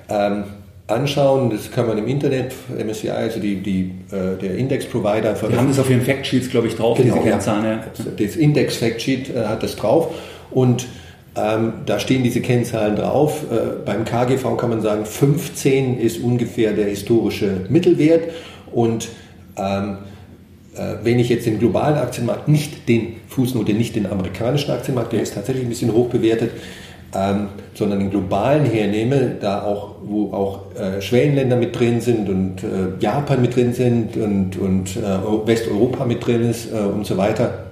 [0.08, 0.44] ähm,
[0.86, 1.50] anschauen.
[1.50, 5.34] Das kann man im Internet, MSCI, also die, die, äh, der Index-Provider.
[5.34, 7.64] Die haben das auf ihren Factsheets, glaube ich, drauf, genau, diese Kennzahlen.
[7.64, 7.84] Ja.
[8.16, 10.14] Das Index-Factsheet äh, hat das drauf
[10.50, 10.86] und
[11.40, 13.44] ähm, da stehen diese Kennzahlen drauf.
[13.50, 18.30] Äh, beim KGV kann man sagen, 15 ist ungefähr der historische Mittelwert
[18.72, 19.08] und
[19.56, 19.98] ähm,
[20.76, 25.22] äh, wenn ich jetzt den globalen Aktienmarkt, nicht den Fußnote, nicht den amerikanischen Aktienmarkt, der
[25.22, 26.52] ist tatsächlich ein bisschen hoch bewertet,
[27.14, 32.62] ähm, sondern den globalen hernehme, da auch, wo auch äh, Schwellenländer mit drin sind und
[32.62, 37.16] äh, Japan mit drin sind und, und äh, Westeuropa mit drin ist äh, und so
[37.16, 37.69] weiter,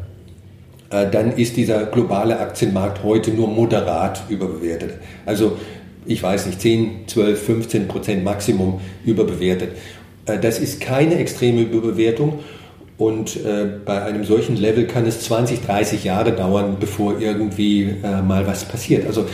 [0.91, 4.95] dann ist dieser globale Aktienmarkt heute nur moderat überbewertet.
[5.26, 5.59] Also
[6.09, 9.72] ich weiß nicht, 10, 12, 15 Prozent Maximum überbewertet.
[10.26, 12.41] Äh, das ist keine extreme Überbewertung
[12.97, 18.22] und äh, bei einem solchen Level kann es 20, 30 Jahre dauern, bevor irgendwie äh,
[18.22, 19.07] mal was passiert.
[19.07, 19.26] Also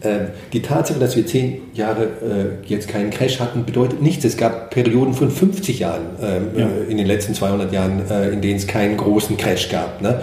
[0.00, 4.24] äh, die Tatsache, dass wir 10 Jahre äh, jetzt keinen Crash hatten, bedeutet nichts.
[4.24, 6.66] Es gab Perioden von 50 Jahren ähm, ja.
[6.66, 10.00] Äh, in den letzten 200 Jahren, äh, in denen es keinen großen Crash gab.
[10.00, 10.22] Ne?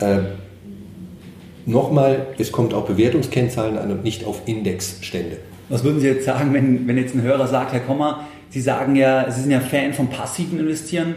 [0.00, 0.26] Und
[1.66, 5.38] nochmal, es kommt auf Bewertungskennzahlen an und nicht auf Indexstände.
[5.68, 8.96] Was würden Sie jetzt sagen, wenn, wenn jetzt ein Hörer sagt, Herr Kommer, Sie sagen
[8.96, 11.14] ja, Sie sind ja Fan vom passiven Investieren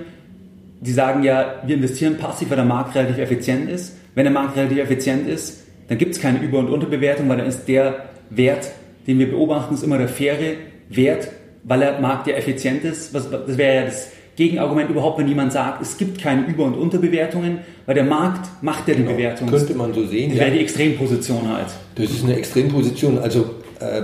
[0.84, 3.96] die sagen ja, wir investieren passiv, weil der Markt relativ effizient ist.
[4.16, 7.48] Wenn der Markt relativ effizient ist, dann gibt es keine Über- und Unterbewertung, weil dann
[7.48, 8.70] ist der Wert,
[9.08, 10.56] den wir beobachten, ist immer der faire
[10.90, 11.30] Wert,
[11.64, 13.14] weil der Markt ja effizient ist.
[13.14, 16.74] Was, das wäre ja das Gegenargument überhaupt, wenn jemand sagt, es gibt keine Über- und
[16.74, 19.14] Unterbewertungen, weil der Markt macht ja die genau.
[19.16, 19.50] Bewertung.
[19.50, 20.32] Könnte man so sehen.
[20.32, 20.56] Das wäre ja.
[20.56, 21.68] die Extremposition halt.
[21.96, 23.20] Das ist eine Extremposition.
[23.20, 23.42] Also
[23.80, 24.02] äh,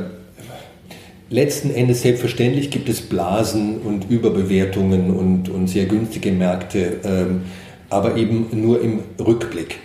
[1.30, 7.42] letzten Endes selbstverständlich gibt es Blasen und Überbewertungen und, und sehr günstige Märkte, ähm,
[7.90, 9.78] aber eben nur im Rückblick.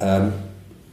[0.00, 0.32] Ähm,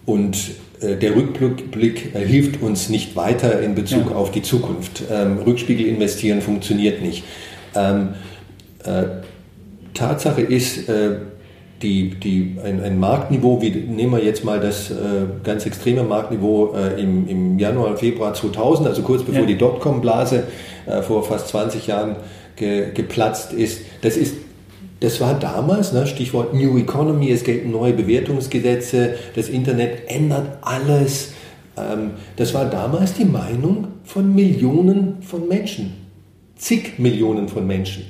[0.07, 0.37] und
[0.81, 4.15] äh, der Rückblick äh, hilft uns nicht weiter in Bezug ja.
[4.15, 5.03] auf die Zukunft.
[5.11, 7.23] Ähm, Rückspiegel investieren funktioniert nicht.
[8.87, 9.23] Äh,
[9.93, 11.17] Tatsache ist, äh,
[11.81, 14.95] die, die, ein, ein Marktniveau, wie nehmen wir jetzt mal das äh,
[15.43, 19.47] ganz extreme Marktniveau äh, im, im Januar, Februar 2000, also kurz bevor ja.
[19.47, 20.43] die Dotcom-Blase
[20.87, 22.15] äh, vor fast 20 Jahren
[22.55, 23.81] ge, geplatzt ist.
[24.01, 24.35] Das ist
[24.99, 31.33] das war damals, ne, Stichwort New Economy, es gelten neue Bewertungsgesetze, das Internet ändert alles.
[31.77, 35.93] Ähm, das war damals die Meinung von Millionen von Menschen,
[36.55, 38.05] zig Millionen von Menschen.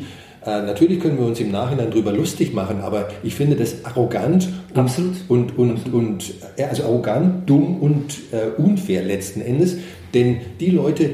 [0.47, 4.47] Äh, natürlich können wir uns im Nachhinein darüber lustig machen, aber ich finde das arrogant
[4.73, 5.15] und, Absolut.
[5.27, 5.93] und, und, Absolut.
[5.93, 9.75] und äh, also arrogant, dumm und äh, unfair letzten Endes.
[10.13, 11.09] Denn die Leute,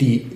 [0.00, 0.26] die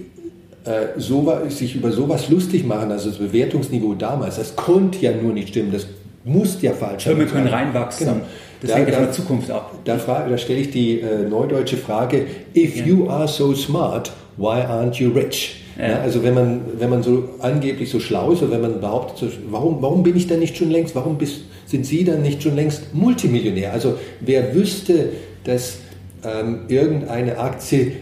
[0.64, 5.32] äh, so, sich über sowas lustig machen, also das Bewertungsniveau damals, das konnte ja nur
[5.32, 5.88] nicht stimmen, das
[6.24, 7.16] muss ja falsch sein.
[7.16, 8.06] Firmen können reinwachsen.
[8.06, 8.20] Genau.
[8.62, 9.74] Das hängt von der Zukunft ab.
[9.84, 12.84] Da, da stelle ich die äh, neudeutsche Frage, if ja.
[12.84, 15.64] you are so smart, why aren't you rich?
[15.78, 16.00] Ja.
[16.00, 19.80] Also wenn man, wenn man so angeblich so schlau ist oder wenn man behauptet, warum,
[19.80, 22.94] warum bin ich denn nicht schon längst, warum bist, sind Sie dann nicht schon längst
[22.94, 23.72] Multimillionär?
[23.72, 25.10] Also wer wüsste,
[25.44, 25.78] dass
[26.24, 27.92] ähm, irgendeine Aktie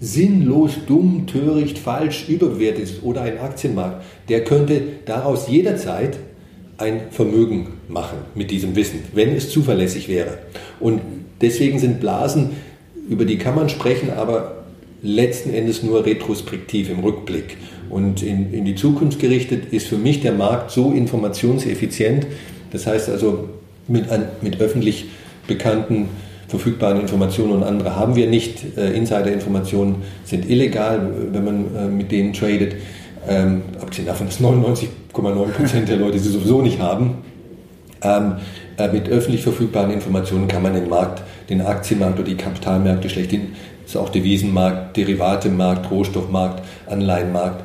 [0.00, 6.16] sinnlos, dumm, töricht, falsch, überbewertet ist oder ein Aktienmarkt, der könnte daraus jederzeit
[6.78, 10.38] ein Vermögen machen mit diesem Wissen, wenn es zuverlässig wäre.
[10.78, 11.02] Und
[11.42, 12.52] deswegen sind Blasen,
[13.10, 14.59] über die kann man sprechen, aber
[15.02, 17.56] letzten Endes nur retrospektiv im Rückblick.
[17.88, 22.26] Und in, in die Zukunft gerichtet ist für mich der Markt so informationseffizient,
[22.72, 23.48] das heißt also
[23.88, 24.06] mit,
[24.42, 25.06] mit öffentlich
[25.48, 26.08] bekannten
[26.50, 28.76] verfügbaren Informationen und andere haben wir nicht.
[28.76, 31.00] Äh, Insider-Informationen sind illegal,
[31.32, 32.74] wenn man äh, mit denen tradet.
[33.28, 37.18] Ähm, abgesehen davon, dass 99,9% der Leute sie sowieso nicht haben.
[38.02, 38.34] Ähm,
[38.78, 43.52] äh, mit öffentlich verfügbaren Informationen kann man den Markt, den Aktienmarkt oder die Kapitalmärkte schlechthin,
[43.90, 47.64] ist auch Devisenmarkt, Derivatemarkt, Rohstoffmarkt, Anleihenmarkt,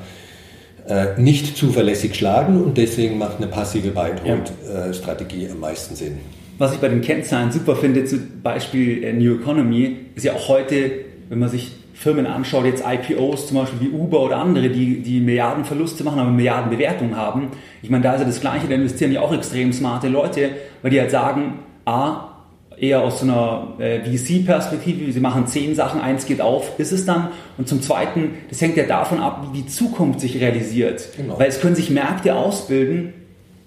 [0.87, 6.19] äh, nicht zuverlässig schlagen und deswegen macht eine passive Buy-and-Hold-Strategie am meisten Sinn
[6.57, 10.47] was ich bei den Kennzahlen super finde, zum Beispiel äh, New Economy, ist ja auch
[10.47, 10.91] heute,
[11.29, 15.21] wenn man sich Firmen anschaut, jetzt IPOs zum Beispiel wie Uber oder andere, die, die
[15.21, 17.49] Milliardenverluste machen, aber Milliardenbewertungen haben.
[17.81, 20.51] Ich meine, da ist ja das Gleiche, da investieren ja auch extrem smarte Leute,
[20.81, 22.34] weil die halt sagen, A,
[22.77, 27.05] eher aus so einer äh, VC-Perspektive, sie machen zehn Sachen, eins geht auf, ist es
[27.05, 27.29] dann.
[27.57, 31.09] Und zum Zweiten, das hängt ja davon ab, wie die Zukunft sich realisiert.
[31.15, 31.39] Genau.
[31.39, 33.13] Weil es können sich Märkte ausbilden,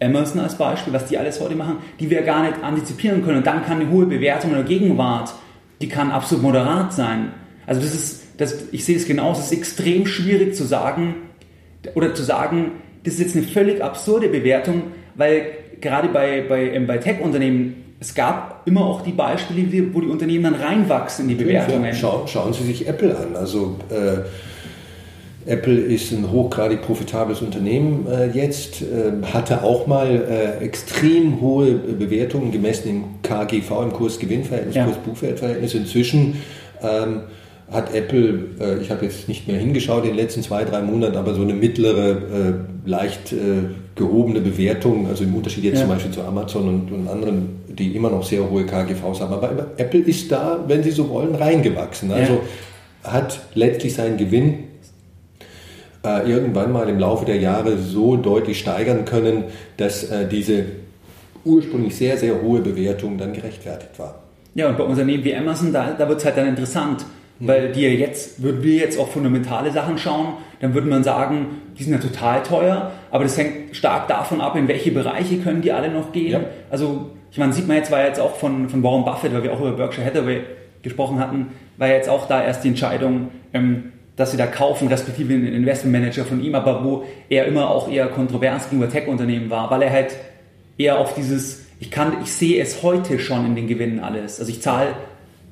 [0.01, 3.39] Amazon als Beispiel, was die alles heute machen, die wir gar nicht antizipieren können.
[3.39, 5.33] Und dann kann eine hohe Bewertung in der Gegenwart,
[5.81, 7.33] die kann absolut moderat sein.
[7.67, 11.17] Also das ist, das, ich sehe es genauso, es ist extrem schwierig zu sagen,
[11.95, 12.73] oder zu sagen,
[13.05, 14.83] das ist jetzt eine völlig absurde Bewertung,
[15.15, 15.47] weil
[15.81, 20.55] gerade bei, bei, bei Tech-Unternehmen, es gab immer auch die Beispiele, wo die Unternehmen dann
[20.55, 21.85] reinwachsen in die Bewertungen.
[21.85, 23.35] Ja, schauen, schauen Sie sich Apple an.
[23.35, 30.65] Also äh, Apple ist ein hochgradig profitables Unternehmen äh, jetzt, äh, hatte auch mal äh,
[30.65, 34.85] extrem hohe Bewertungen gemessen im KGV, im Kurs-Gewinn-Verhältnis, ja.
[34.85, 35.75] Kurs-Buchwert-Verhältnis.
[35.75, 36.37] Inzwischen
[36.83, 37.23] ähm,
[37.71, 41.17] hat Apple, äh, ich habe jetzt nicht mehr hingeschaut in den letzten zwei, drei Monaten,
[41.17, 43.37] aber so eine mittlere, äh, leicht äh,
[43.95, 45.81] gehobene Bewertung, also im Unterschied jetzt ja.
[45.83, 49.35] zum Beispiel zu Amazon und, und, anderen, die immer noch sehr hohe KGVs haben.
[49.35, 52.11] Aber Apple ist da, wenn Sie so wollen, reingewachsen.
[52.11, 52.41] Also
[53.05, 53.13] ja.
[53.13, 54.55] hat letztlich seinen Gewinn
[56.05, 59.45] äh, irgendwann mal im Laufe der Jahre so deutlich steigern können,
[59.77, 60.65] dass äh, diese
[61.45, 64.23] ursprünglich sehr, sehr hohe Bewertung dann gerechtfertigt war.
[64.55, 67.05] Ja, und bei Unternehmen wie Amazon, da, da wird es halt dann interessant.
[67.41, 71.85] Weil die jetzt, würden wir jetzt auf fundamentale Sachen schauen, dann würde man sagen, die
[71.85, 75.73] sind ja total teuer, aber das hängt stark davon ab, in welche Bereiche können die
[75.73, 76.33] alle noch gehen.
[76.33, 76.41] Ja.
[76.71, 79.53] Also, ich meine, sieht man jetzt, war jetzt auch von, von Warren Buffett, weil wir
[79.53, 80.41] auch über Berkshire Hathaway
[80.83, 85.33] gesprochen hatten, war jetzt auch da erst die Entscheidung, ähm, dass sie da kaufen, respektive
[85.33, 89.83] einen Investmentmanager von ihm, aber wo er immer auch eher kontrovers gegenüber Tech-Unternehmen war, weil
[89.83, 90.17] er halt
[90.77, 94.41] eher auf dieses, ich kann, ich sehe es heute schon in den Gewinnen alles.
[94.41, 94.89] Also ich zahle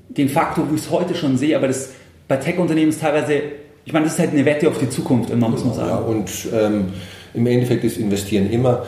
[0.08, 1.90] den Faktor, wo ich es heute schon sehe, aber das
[2.28, 3.40] bei Tech-Unternehmen ist teilweise,
[3.84, 5.88] ich meine, das ist halt eine Wette auf die Zukunft immer, muss man sagen.
[5.88, 6.86] Ja, und ähm,
[7.34, 8.84] im Endeffekt ist Investieren immer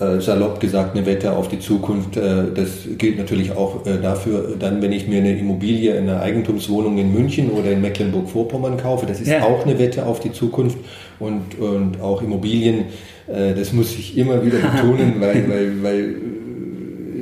[0.00, 2.16] äh, salopp gesagt eine Wette auf die Zukunft.
[2.16, 6.96] Äh, das gilt natürlich auch äh, dafür, dann, wenn ich mir eine Immobilie, eine Eigentumswohnung
[6.96, 9.04] in München oder in Mecklenburg-Vorpommern kaufe.
[9.04, 9.42] Das ist ja.
[9.42, 10.78] auch eine Wette auf die Zukunft
[11.18, 12.86] und, und auch Immobilien.
[13.26, 16.14] Das muss ich immer wieder betonen, weil, weil, weil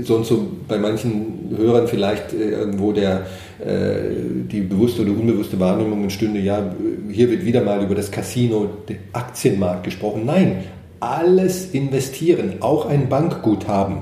[0.02, 3.26] sonst so bei manchen Hörern vielleicht irgendwo der,
[3.60, 6.74] die bewusste oder unbewusste Wahrnehmung entstünde, ja,
[7.10, 10.24] hier wird wieder mal über das Casino, den Aktienmarkt gesprochen.
[10.24, 10.64] Nein,
[11.00, 13.98] alles investieren, auch ein Bankguthaben,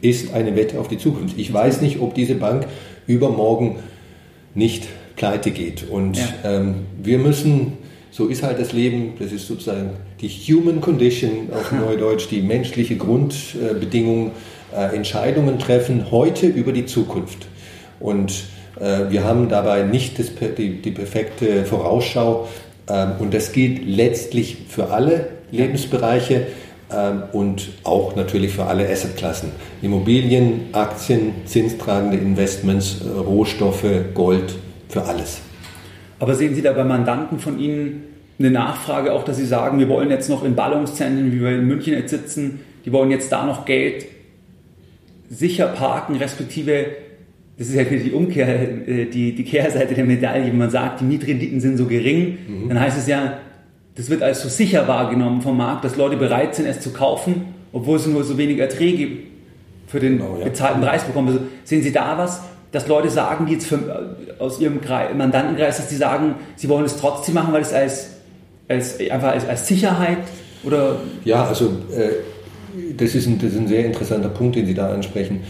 [0.00, 1.38] ist eine Wette auf die Zukunft.
[1.38, 2.66] Ich weiß nicht, ob diese Bank
[3.06, 3.76] übermorgen
[4.54, 5.88] nicht pleite geht.
[5.90, 6.24] Und ja.
[6.44, 7.74] ähm, wir müssen,
[8.10, 12.96] so ist halt das Leben, das ist sozusagen die Human Condition auf Neudeutsch, die menschliche
[12.96, 14.30] Grundbedingung, äh,
[14.76, 17.46] Entscheidungen treffen heute über die Zukunft.
[17.98, 18.44] Und
[18.80, 22.48] äh, wir haben dabei nicht das, die, die perfekte Vorausschau.
[22.88, 26.46] Ähm, und das gilt letztlich für alle Lebensbereiche
[26.92, 29.50] ähm, und auch natürlich für alle Assetklassen.
[29.82, 34.54] Immobilien, Aktien, zinstragende Investments, äh, Rohstoffe, Gold,
[34.88, 35.40] für alles.
[36.18, 38.04] Aber sehen Sie da bei Mandanten von Ihnen
[38.38, 41.66] eine Nachfrage auch, dass Sie sagen, wir wollen jetzt noch in Ballungszentren, wie wir in
[41.66, 44.06] München jetzt sitzen, die wollen jetzt da noch Geld
[45.30, 46.86] sicher parken, respektive,
[47.56, 48.48] das ist ja die Umkehr,
[48.86, 52.68] äh, die, die Kehrseite der Medaille, wenn man sagt, die Mietrenditen sind so gering, mhm.
[52.68, 53.38] dann heißt es ja,
[53.94, 57.46] das wird als so sicher wahrgenommen vom Markt, dass Leute bereit sind, es zu kaufen,
[57.72, 59.08] obwohl sie nur so wenig Erträge
[59.86, 60.44] für den genau, ja.
[60.44, 61.28] bezahlten Preis bekommen.
[61.28, 65.76] Also sehen Sie da was, dass Leute sagen, die jetzt für, aus ihrem Kreis, Mandantenkreis,
[65.76, 68.10] dass sie sagen, sie wollen es trotzdem machen, weil es als,
[68.68, 70.18] als einfach als, als Sicherheit
[70.64, 70.96] oder?
[71.24, 72.10] Ja, also äh,
[72.96, 75.40] das, ist ein, das ist ein sehr interessanter Punkt, den Sie da ansprechen.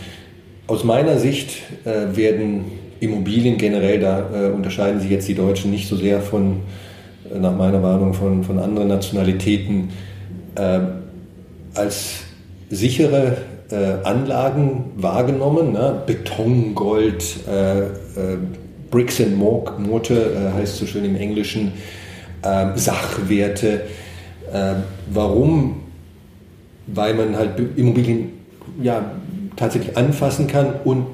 [0.66, 2.64] Aus meiner Sicht äh, werden
[3.00, 6.60] Immobilien generell, da äh, unterscheiden sich jetzt die Deutschen nicht so sehr von,
[7.34, 9.88] äh, nach meiner Warnung, von, von anderen Nationalitäten,
[10.54, 10.80] äh,
[11.74, 12.20] als
[12.68, 13.38] sichere
[13.70, 15.72] äh, Anlagen wahrgenommen.
[15.72, 16.02] Ne?
[16.06, 18.36] Beton, Gold, äh,
[18.90, 21.72] Bricks and Mortar heißt so schön im Englischen,
[22.42, 23.82] Sachwerte.
[25.12, 25.76] Warum?
[26.94, 28.32] Weil man halt Immobilien
[28.82, 29.12] ja,
[29.56, 31.06] tatsächlich anfassen kann und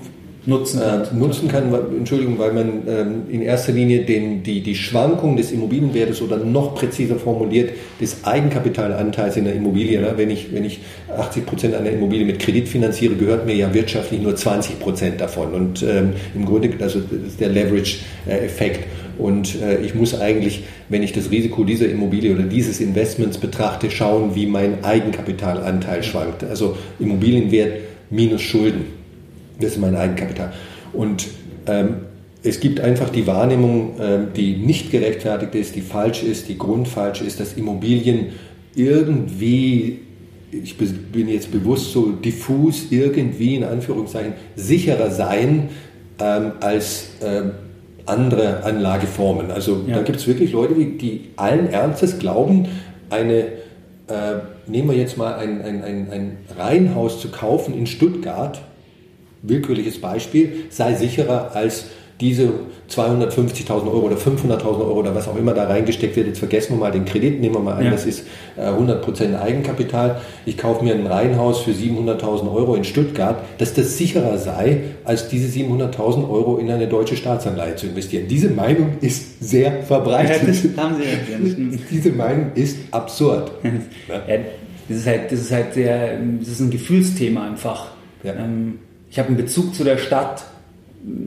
[0.47, 5.37] nutzen, äh, nutzen kann, Entschuldigung, weil man ähm, in erster Linie den, die, die Schwankung
[5.37, 7.71] des Immobilienwertes oder noch präziser formuliert
[8.01, 10.01] des Eigenkapitalanteils in der Immobilie.
[10.01, 10.15] Ne?
[10.17, 10.81] Wenn, ich, wenn ich
[11.17, 15.53] 80 Prozent einer Immobilie mit Kredit finanziere, gehört mir ja wirtschaftlich nur 20 Prozent davon.
[15.53, 18.85] Und ähm, im Grunde, also das ist der Leverage-Effekt.
[19.19, 23.91] Und äh, ich muss eigentlich, wenn ich das Risiko dieser Immobilie oder dieses Investments betrachte,
[23.91, 26.45] schauen, wie mein Eigenkapitalanteil schwankt.
[26.45, 27.73] Also Immobilienwert
[28.11, 29.06] minus Schulden.
[29.61, 30.53] Das ist mein Eigenkapital.
[30.93, 31.29] Und
[31.67, 31.97] ähm,
[32.43, 37.23] es gibt einfach die Wahrnehmung, ähm, die nicht gerechtfertigt ist, die falsch ist, die grundfalsch
[37.23, 38.29] ist, dass Immobilien
[38.75, 40.01] irgendwie,
[40.53, 45.71] ich bin jetzt bewusst so diffus, irgendwie in Anführungszeichen sicherer seien
[46.21, 47.53] ähm, als ähm,
[48.07, 49.51] andere Anlageformen.
[49.51, 49.97] Also ja.
[49.97, 52.69] da gibt es wirklich Leute, die, die allen Ernstes glauben,
[53.11, 58.61] eine, äh, nehmen wir jetzt mal ein, ein, ein, ein Reihenhaus zu kaufen in Stuttgart,
[59.49, 61.87] willkürliches Beispiel, sei sicherer als
[62.21, 62.51] diese
[62.89, 66.29] 250.000 Euro oder 500.000 Euro oder was auch immer da reingesteckt wird.
[66.29, 67.91] Jetzt vergessen wir mal den Kredit, nehmen wir mal an, ja.
[67.91, 68.27] das ist
[68.59, 70.21] 100% äh, Eigenkapital.
[70.47, 75.29] Ich kaufe mir ein Reihenhaus für 700.000 Euro in Stuttgart, dass das sicherer sei, als
[75.29, 78.29] diese 700.000 Euro in eine deutsche Staatsanleihe zu investieren.
[78.29, 80.43] Diese Meinung ist sehr verbreitet.
[80.43, 81.79] Ja, das haben Sie ja.
[81.91, 83.51] Diese Meinung ist absurd.
[84.09, 84.23] Ja,
[84.89, 87.89] das ist halt, das ist halt sehr, das ist ein Gefühlsthema einfach.
[88.23, 88.35] Ja.
[88.35, 88.79] Ähm,
[89.17, 90.45] ich habe einen Bezug zu der Stadt,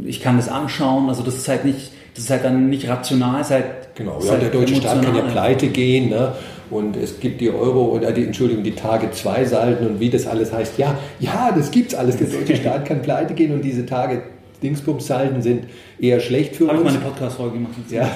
[0.06, 3.42] ich kann das anschauen, also das ist halt nicht, das ist halt dann nicht rational,
[3.42, 3.66] ist halt.
[3.96, 6.34] Genau, ja, halt der deutsche Staat kann ja pleite gehen, ne?
[6.70, 10.28] Und es gibt die Euro oder die, Entschuldigung, die Tage 2 Salden und wie das
[10.28, 10.78] alles heißt.
[10.78, 12.18] Ja, ja, das gibt's alles.
[12.18, 14.22] Der deutsche Staat kann pleite gehen und diese Tage
[14.62, 15.66] Dingsbums-Salden sind
[16.00, 16.82] eher schlecht für Hab uns.
[16.82, 17.74] Habe ich mal eine Podcast-Folge gemacht.
[17.90, 18.12] Ja,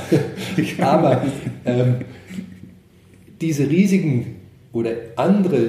[0.86, 1.24] aber
[1.66, 1.96] ähm,
[3.42, 4.43] diese riesigen
[4.74, 5.68] oder andere, äh,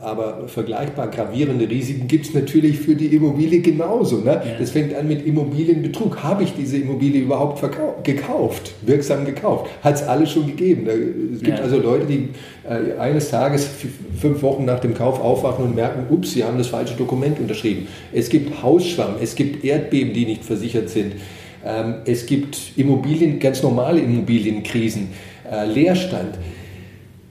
[0.00, 4.18] aber vergleichbar gravierende Risiken gibt es natürlich für die Immobilie genauso.
[4.18, 4.34] Ne?
[4.34, 4.42] Ja.
[4.56, 6.22] Das fängt an mit Immobilienbetrug.
[6.22, 7.60] Habe ich diese Immobilie überhaupt
[8.04, 9.68] gekauft, wirksam gekauft?
[9.82, 10.86] Hat es alles schon gegeben.
[11.34, 11.64] Es gibt ja.
[11.64, 12.28] also Leute, die
[12.62, 13.68] äh, eines Tages,
[14.16, 17.88] fünf Wochen nach dem Kauf aufwachen und merken, ups, sie haben das falsche Dokument unterschrieben.
[18.12, 21.14] Es gibt Hausschwamm, es gibt Erdbeben, die nicht versichert sind.
[21.64, 25.08] Ähm, es gibt Immobilien, ganz normale Immobilienkrisen,
[25.50, 26.38] äh, Leerstand.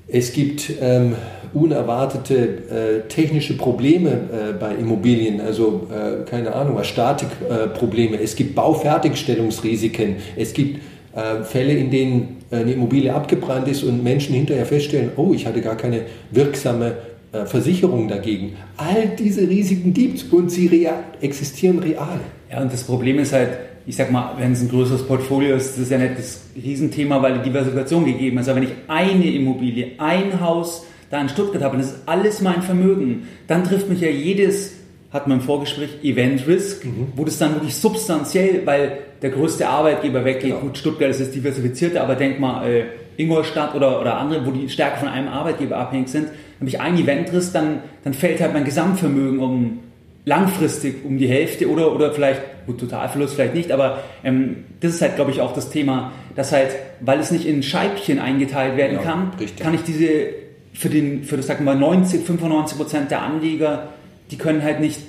[0.07, 1.15] Es gibt ähm,
[1.53, 8.19] unerwartete äh, technische Probleme äh, bei Immobilien, also äh, keine Ahnung, Statikprobleme.
[8.21, 10.17] es gibt Baufertigstellungsrisiken.
[10.35, 10.79] Es gibt
[11.15, 15.61] äh, Fälle, in denen eine Immobilie abgebrannt ist und Menschen hinterher feststellen, oh, ich hatte
[15.61, 16.93] gar keine wirksame
[17.31, 18.57] äh, Versicherung dagegen.
[18.77, 22.19] All diese Risiken gibt es und sie real, existieren real.
[22.51, 23.49] Ja, und das Problem ist halt,
[23.87, 27.21] ich sag mal, wenn es ein größeres Portfolio ist, das ist ja nicht das Riesenthema,
[27.21, 28.49] weil die Diversifikation gegeben ist.
[28.49, 32.41] Aber wenn ich eine Immobilie, ein Haus da in Stuttgart habe, und das ist alles
[32.41, 34.73] mein Vermögen, dann trifft mich ja jedes,
[35.11, 37.07] hat man im Vorgespräch, Event Risk, mhm.
[37.15, 40.51] wo das dann wirklich substanziell, weil der größte Arbeitgeber weggeht.
[40.51, 40.61] Genau.
[40.61, 42.83] Gut, Stuttgart ist das diversifizierte, aber denk mal, äh,
[43.17, 46.27] Ingolstadt oder, oder andere, wo die stärker von einem Arbeitgeber abhängig sind,
[46.59, 49.79] habe ich ein Eventriss, dann, dann fällt halt mein Gesamtvermögen um
[50.25, 55.01] langfristig um die Hälfte oder, oder vielleicht, gut, Totalverlust vielleicht nicht, aber ähm, das ist
[55.01, 58.97] halt, glaube ich, auch das Thema, dass halt, weil es nicht in Scheibchen eingeteilt werden
[58.97, 59.63] ja, kann, richtig.
[59.63, 60.29] kann ich diese
[60.73, 63.89] für den, für das, sagen wir mal, 90, 95 Prozent der Anleger,
[64.31, 64.99] die können halt nicht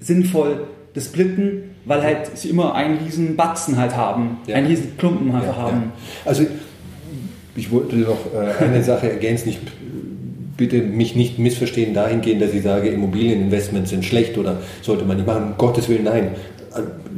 [0.00, 4.56] sinnvoll das splitten, weil halt sie immer einen riesen Batzen halt haben, ja.
[4.56, 5.92] einen riesen Klumpen einfach ja, haben.
[6.24, 6.44] Also
[7.56, 9.50] ich wollte noch äh, eine Sache ergänzen.
[9.50, 9.60] Ich
[10.56, 15.26] bitte mich nicht missverstehen dahingehend, dass ich sage, Immobilieninvestments sind schlecht oder sollte man nicht
[15.26, 15.44] machen.
[15.44, 16.30] Um Gottes Willen, nein.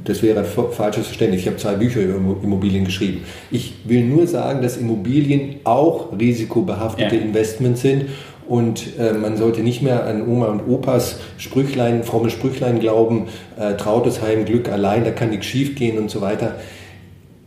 [0.05, 1.43] Das wäre ein falsches Verständnis.
[1.43, 3.22] Ich habe zwei Bücher über Immobilien geschrieben.
[3.53, 7.22] Ich will nur sagen, dass Immobilien auch risikobehaftete ja.
[7.22, 8.07] Investments sind
[8.49, 13.28] und äh, man sollte nicht mehr an Oma und Opas Sprüchlein, fromme Sprüchlein glauben,
[13.59, 16.57] äh, trautes Heim, Glück allein, da kann nichts schief gehen und so weiter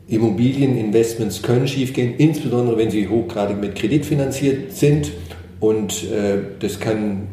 [0.08, 5.12] Immobilieninvestments können schiefgehen, insbesondere wenn sie hochgradig mit Kredit finanziert sind.
[5.60, 7.28] Und äh, das kann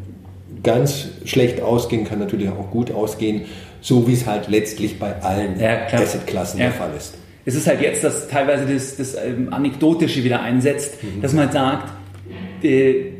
[0.63, 3.43] ganz schlecht ausgehen, kann natürlich auch gut ausgehen,
[3.81, 6.67] so wie es halt letztlich bei allen ja, Assetklassen ja.
[6.67, 7.13] der Fall ist.
[7.45, 11.21] Es ist halt jetzt, dass teilweise das, das ähm, Anekdotische wieder einsetzt, mhm.
[11.21, 11.93] dass man halt sagt,
[12.63, 13.13] die,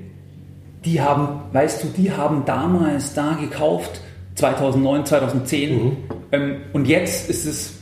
[0.83, 4.01] die, haben, weißt du, die haben damals da gekauft,
[4.33, 5.97] 2009, 2010, mhm.
[6.31, 7.73] ähm, und jetzt ist es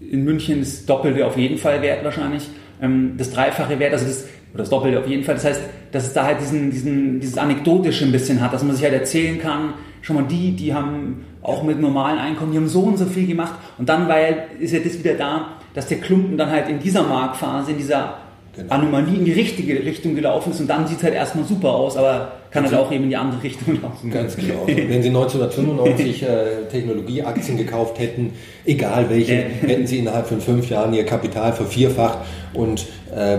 [0.00, 2.48] in München das Doppelte auf jeden Fall wert wahrscheinlich,
[2.82, 5.34] ähm, das Dreifache wert, also das, oder das Doppelte auf jeden Fall.
[5.34, 5.60] Das heißt,
[5.92, 8.94] dass es da halt diesen, diesen, dieses Anekdotische ein bisschen hat, dass man sich halt
[8.94, 12.98] erzählen kann, schon mal die, die haben auch mit normalen Einkommen, die haben so und
[12.98, 16.50] so viel gemacht und dann weil ist ja das wieder da, dass der Klumpen dann
[16.50, 18.14] halt in dieser Marktphase, in dieser
[18.54, 18.74] genau.
[18.74, 21.96] Anomalie in die richtige Richtung gelaufen ist und dann sieht es halt erstmal super aus,
[21.96, 24.10] aber kann halt auch eben in die andere Richtung laufen.
[24.10, 24.66] Ganz genau.
[24.66, 26.26] Wenn Sie 1995 äh,
[26.70, 28.32] Technologieaktien gekauft hätten,
[28.64, 32.20] egal welche, hätten Sie innerhalb von fünf Jahren Ihr Kapital vervierfacht
[32.54, 33.38] und äh,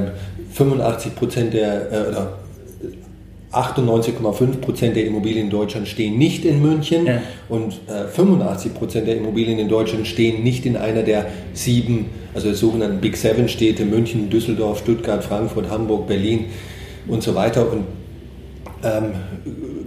[0.59, 7.21] 85 Prozent der, äh, 98,5 Prozent der Immobilien in Deutschland stehen nicht in München ja.
[7.47, 12.47] und äh, 85 Prozent der Immobilien in Deutschland stehen nicht in einer der sieben, also
[12.49, 16.45] der sogenannten Big Seven Städte, München, Düsseldorf, Stuttgart, Frankfurt, Hamburg, Berlin
[17.07, 17.71] und so weiter.
[17.71, 17.85] Und
[18.83, 19.13] ähm,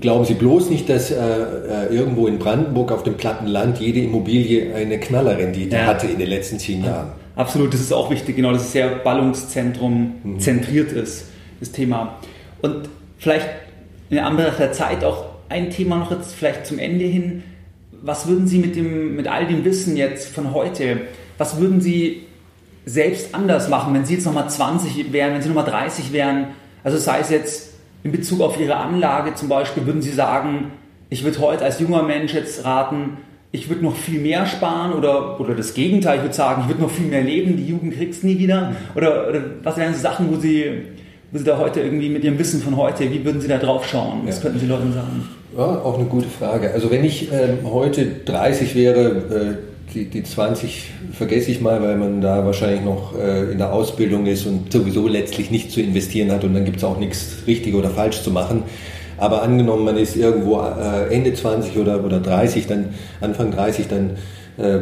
[0.01, 4.01] glauben Sie bloß nicht, dass äh, äh, irgendwo in Brandenburg auf dem platten Land jede
[4.01, 5.85] Immobilie eine Knallerrendite ja.
[5.85, 7.22] hatte in den letzten zehn Jahren.
[7.35, 10.41] Absolut, das ist auch wichtig, genau, dass es sehr Ballungszentrum mhm.
[10.41, 11.27] zentriert ist,
[11.61, 12.19] das Thema.
[12.61, 12.89] Und
[13.23, 13.49] Vielleicht
[14.11, 17.45] in anderer Zeit auch ein Thema noch jetzt vielleicht zum Ende hin.
[18.03, 21.03] Was würden Sie mit, dem, mit all dem Wissen jetzt von heute,
[21.39, 22.25] was würden Sie
[22.85, 26.49] selbst anders machen, wenn Sie jetzt nochmal 20 wären, wenn Sie nochmal 30 wären?
[26.83, 30.73] Also sei es jetzt in Bezug auf Ihre Anlage zum Beispiel, würden Sie sagen,
[31.09, 33.19] ich würde heute als junger Mensch jetzt raten,
[33.53, 36.83] ich würde noch viel mehr sparen oder, oder das Gegenteil, ich würde sagen, ich würde
[36.83, 38.75] noch viel mehr leben, die Jugend kriegst nie wieder?
[38.95, 40.65] Oder, oder was wären so Sachen, wo Sie
[41.31, 43.87] wo Sie da heute irgendwie mit Ihrem Wissen von heute, wie würden Sie da drauf
[43.89, 44.21] schauen?
[44.27, 44.43] Was ja.
[44.43, 45.29] könnten Sie Leuten sagen?
[45.57, 46.71] Ja, auch eine gute Frage.
[46.73, 49.57] Also wenn ich ähm, heute 30 wäre,
[49.91, 53.73] äh, die, die 20 vergesse ich mal, weil man da wahrscheinlich noch äh, in der
[53.73, 57.39] Ausbildung ist und sowieso letztlich nicht zu investieren hat und dann gibt es auch nichts
[57.47, 58.65] richtig oder falsch zu machen.
[59.19, 62.91] Aber angenommen, man ist irgendwo äh, Ende 20 oder, oder 30, dann
[63.21, 64.11] Anfang 30, dann
[64.57, 64.81] äh,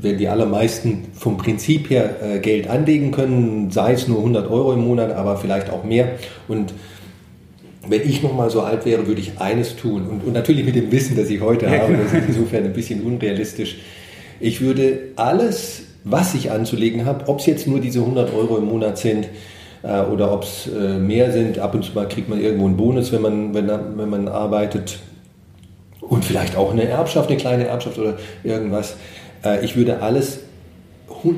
[0.00, 4.72] werden die allermeisten vom Prinzip her äh, Geld anlegen können, sei es nur 100 Euro
[4.72, 6.12] im Monat, aber vielleicht auch mehr.
[6.48, 6.74] Und
[7.86, 10.06] wenn ich noch mal so alt wäre, würde ich eines tun.
[10.06, 13.02] Und, und natürlich mit dem Wissen, das ich heute habe, das ist insofern ein bisschen
[13.02, 13.76] unrealistisch.
[14.40, 18.66] Ich würde alles, was ich anzulegen habe, ob es jetzt nur diese 100 Euro im
[18.66, 19.28] Monat sind
[19.84, 22.76] äh, oder ob es äh, mehr sind, ab und zu mal kriegt man irgendwo einen
[22.76, 24.98] Bonus, wenn man, wenn, wenn man arbeitet.
[26.00, 28.96] Und vielleicht auch eine Erbschaft, eine kleine Erbschaft oder irgendwas.
[29.44, 30.40] Äh, ich würde alles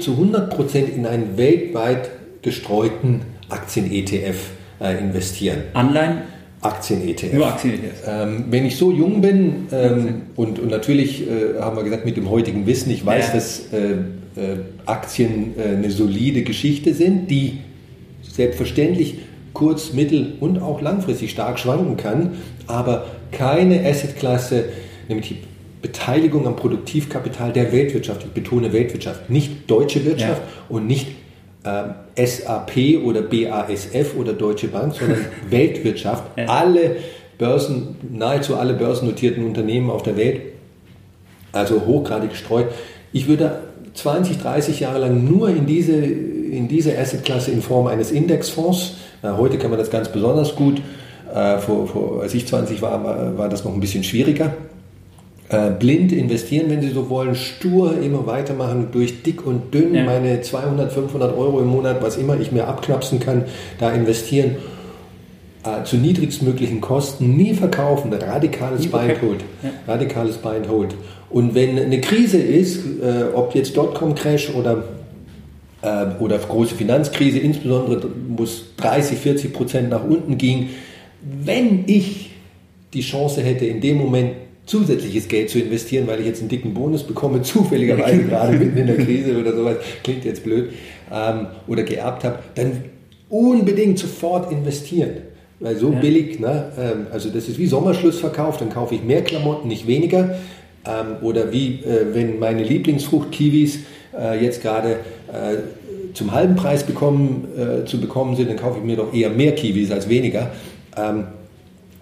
[0.01, 2.11] zu 100% in einen weltweit
[2.43, 4.37] gestreuten Aktien-ETF
[4.81, 5.59] äh, investieren.
[5.75, 6.23] Anleihen?
[6.61, 7.33] Aktien-ETF.
[7.35, 8.03] Nur Aktien-ETF.
[8.09, 12.17] Ähm, wenn ich so jung bin ähm, und, und, natürlich äh, haben wir gesagt, mit
[12.17, 13.35] dem heutigen Wissen, ich weiß, ja.
[13.35, 13.93] dass äh,
[14.41, 17.59] äh, Aktien äh, eine solide Geschichte sind, die
[18.37, 19.19] selbstverständlich
[19.53, 22.35] kurz-, mittel- und auch langfristig stark schwanken kann,
[22.67, 24.65] aber keine Assetklasse,
[25.09, 25.39] nämlich die
[25.83, 28.25] Beteiligung am Produktivkapital der Weltwirtschaft.
[28.25, 30.65] Ich betone Weltwirtschaft, nicht deutsche Wirtschaft ja.
[30.69, 31.09] und nicht
[31.65, 35.19] äh, SAP oder BASF oder Deutsche Bank, sondern
[35.51, 36.25] Weltwirtschaft.
[36.37, 36.47] Ja.
[36.47, 36.97] Alle
[37.39, 40.41] Börsen, nahezu alle börsennotierten Unternehmen auf der Welt,
[41.53, 42.67] also hochgradig gestreut.
[43.13, 43.61] Ich würde
[43.95, 46.03] 20, 30 Jahre lang nur in diese,
[46.53, 50.81] in diese Assetklasse in Form eines Indexfonds, heute kann man das ganz besonders gut,
[51.35, 54.55] äh, vor, vor, als ich 20 war, war, das noch ein bisschen schwieriger.
[55.49, 60.05] Äh, blind investieren, wenn Sie so wollen, stur immer weitermachen, durch dick und dünn, ja.
[60.05, 63.45] meine 200, 500 Euro im Monat, was immer ich mir abknapsen kann,
[63.79, 64.57] da investieren,
[65.65, 69.45] äh, zu niedrigstmöglichen Kosten, nie verkaufen, radikales Buy and Hold,
[69.87, 70.95] radikales Buy and Hold.
[71.29, 72.85] Und wenn eine Krise ist,
[73.35, 74.85] ob jetzt Dotcom-Crash oder
[76.19, 80.71] oder große Finanzkrise, insbesondere wo es 30, 40 Prozent nach unten ging,
[81.23, 82.31] wenn ich
[82.93, 84.33] die Chance hätte, in dem Moment
[84.67, 88.87] zusätzliches Geld zu investieren, weil ich jetzt einen dicken Bonus bekomme, zufälligerweise gerade mitten in
[88.87, 90.71] der Krise oder sowas, klingt jetzt blöd,
[91.13, 92.85] ähm, oder geerbt habe, dann
[93.29, 95.11] unbedingt sofort investieren.
[95.59, 96.01] Weil so ja.
[96.01, 96.73] billig, ne?
[96.79, 100.37] Ähm, also das ist wie Sommerschlussverkauf, dann kaufe ich mehr Klamotten, nicht weniger.
[100.85, 103.79] Ähm, oder wie äh, wenn meine Lieblingsfrucht Kiwis
[104.19, 104.99] äh, jetzt gerade
[105.33, 105.57] äh,
[106.17, 109.55] zum halben Preis bekommen, äh, zu bekommen sind, dann kaufe ich mir doch eher mehr
[109.55, 110.51] Kiwis als weniger.
[110.97, 111.25] Ähm,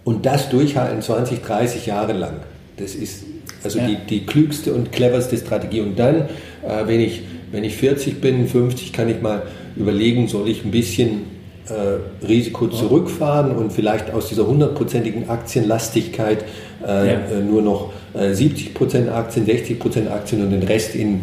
[0.05, 2.37] und das durchhalten 20, 30 Jahre lang.
[2.77, 3.25] Das ist
[3.65, 3.87] also ja.
[3.87, 5.81] die, die klügste und cleverste Strategie.
[5.81, 6.17] Und dann,
[6.63, 9.43] äh, wenn ich wenn ich 40 bin, 50, kann ich mal
[9.77, 11.23] überlegen, soll ich ein bisschen
[11.69, 16.45] äh, Risiko zurückfahren und vielleicht aus dieser hundertprozentigen Aktienlastigkeit
[16.83, 17.03] äh, ja.
[17.13, 21.21] Äh, nur noch äh, 70% Aktien, 60% Aktien und den Rest in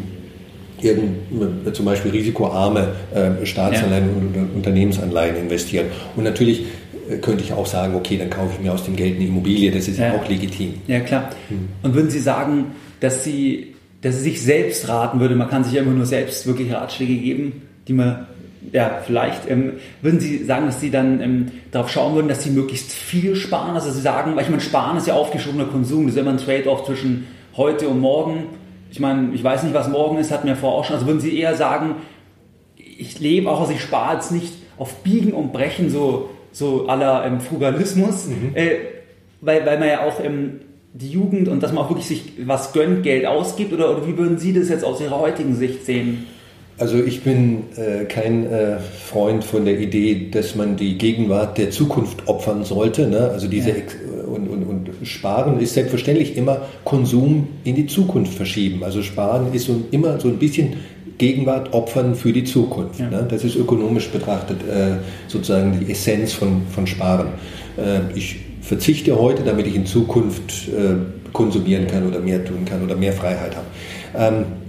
[0.83, 4.41] äh, zum Beispiel risikoarme äh, Staatsanleihen ja.
[4.41, 5.87] und Unternehmensanleihen investieren.
[6.15, 6.65] Und natürlich
[7.21, 9.87] könnte ich auch sagen, okay, dann kaufe ich mir aus dem Geld eine Immobilie, das
[9.87, 10.75] ist ja auch legitim.
[10.87, 11.29] Ja, klar.
[11.49, 11.67] Hm.
[11.83, 12.67] Und würden Sie sagen,
[12.99, 16.47] dass Sie, dass Sie sich selbst raten würde, man kann sich ja immer nur selbst
[16.47, 18.27] wirklich Ratschläge geben, die man
[18.71, 22.51] ja, vielleicht ähm, würden Sie sagen, dass Sie dann ähm, darauf schauen würden, dass Sie
[22.51, 23.75] möglichst viel sparen?
[23.75, 26.37] Also Sie sagen, weil ich meine, Sparen ist ja aufgeschobener Konsum, das ist immer ein
[26.37, 27.27] Trade-off zwischen
[27.57, 28.45] heute und morgen.
[28.91, 30.95] Ich meine, ich weiß nicht, was morgen ist, hatten wir vorher auch schon.
[30.95, 31.95] Also würden Sie eher sagen,
[32.75, 37.25] ich lebe auch, also ich spare jetzt nicht auf Biegen und Brechen so, so aller
[37.25, 38.51] ähm, Frugalismus, mhm.
[38.53, 38.75] äh,
[39.39, 40.59] weil, weil man ja auch ähm,
[40.93, 43.71] die Jugend und dass man auch wirklich sich was gönnt, Geld ausgibt?
[43.71, 46.27] Oder, oder wie würden Sie das jetzt aus Ihrer heutigen Sicht sehen?
[46.81, 51.69] Also ich bin äh, kein äh, Freund von der Idee, dass man die Gegenwart der
[51.69, 53.07] Zukunft opfern sollte.
[53.07, 53.29] Ne?
[53.31, 53.75] Also diese ja.
[54.25, 58.83] und, und, und Sparen ist selbstverständlich immer Konsum in die Zukunft verschieben.
[58.83, 60.73] Also Sparen ist so, immer so ein bisschen
[61.19, 62.99] Gegenwart opfern für die Zukunft.
[62.99, 63.11] Ja.
[63.11, 63.27] Ne?
[63.29, 64.93] Das ist ökonomisch betrachtet äh,
[65.27, 67.27] sozusagen die Essenz von, von Sparen.
[67.77, 70.95] Äh, ich verzichte heute, damit ich in Zukunft äh,
[71.31, 73.67] konsumieren kann oder mehr tun kann oder mehr Freiheit habe.
[74.17, 74.60] Ähm,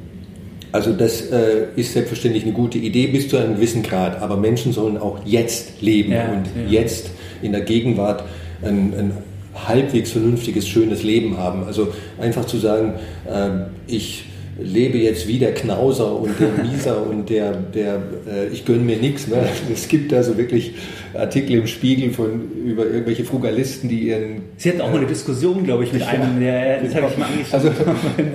[0.72, 4.72] also das äh, ist selbstverständlich eine gute Idee bis zu einem gewissen Grad, aber Menschen
[4.72, 6.80] sollen auch jetzt leben ja, und ja.
[6.80, 7.10] jetzt
[7.42, 8.24] in der Gegenwart
[8.62, 9.12] ein, ein,
[9.54, 11.64] halbwegs vernünftiges, schönes Leben haben.
[11.64, 12.94] Also einfach zu sagen,
[13.30, 14.24] äh, ich
[14.58, 17.96] lebe jetzt wie der Knauser und der Mieser und der, der
[18.26, 19.28] äh, ich gönne mir nichts.
[19.28, 19.46] Ne?
[19.72, 20.72] Es gibt also wirklich
[21.14, 24.42] Artikel im Spiegel von über irgendwelche Frugalisten, die ihren.
[24.56, 27.26] Sie hatten auch mal eine Diskussion, glaube ich, mit einem, der das habe ich mal
[27.26, 27.54] angeschaut.
[27.54, 27.68] Also,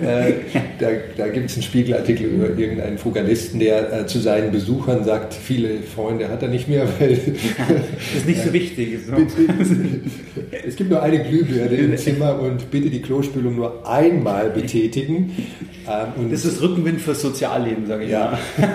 [0.05, 0.33] äh,
[0.79, 5.33] da da gibt es einen Spiegelartikel über irgendeinen Frugalisten, der äh, zu seinen Besuchern sagt,
[5.33, 7.19] viele Freunde hat er nicht mehr, weil das
[8.15, 8.99] ist nicht so wichtig.
[9.05, 9.13] So.
[10.65, 15.31] es gibt nur eine Glühbirne im Zimmer und bitte die Klospülung nur einmal betätigen.
[15.87, 18.37] Ähm, das ist Rückenwind fürs Sozialleben, sage ich ja.
[18.57, 18.69] mal.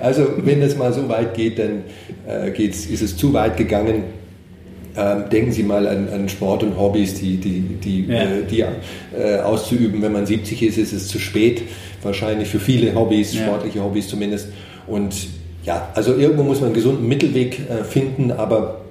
[0.00, 1.84] also wenn das mal so weit geht, dann
[2.26, 4.04] äh, geht's, ist es zu weit gegangen.
[4.94, 8.22] Ähm, denken Sie mal an, an, Sport und Hobbys, die, die, die, ja.
[8.22, 10.02] äh, die äh, auszuüben.
[10.02, 11.62] Wenn man 70 ist, ist es zu spät.
[12.02, 13.42] Wahrscheinlich für viele Hobbys, ja.
[13.42, 14.48] sportliche Hobbys zumindest.
[14.86, 15.14] Und
[15.64, 18.82] ja, also irgendwo muss man einen gesunden Mittelweg äh, finden, aber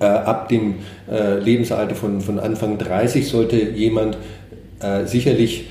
[0.00, 0.76] äh, ab dem
[1.10, 4.16] äh, Lebensalter von, von Anfang 30 sollte jemand
[4.80, 5.66] äh, sicherlich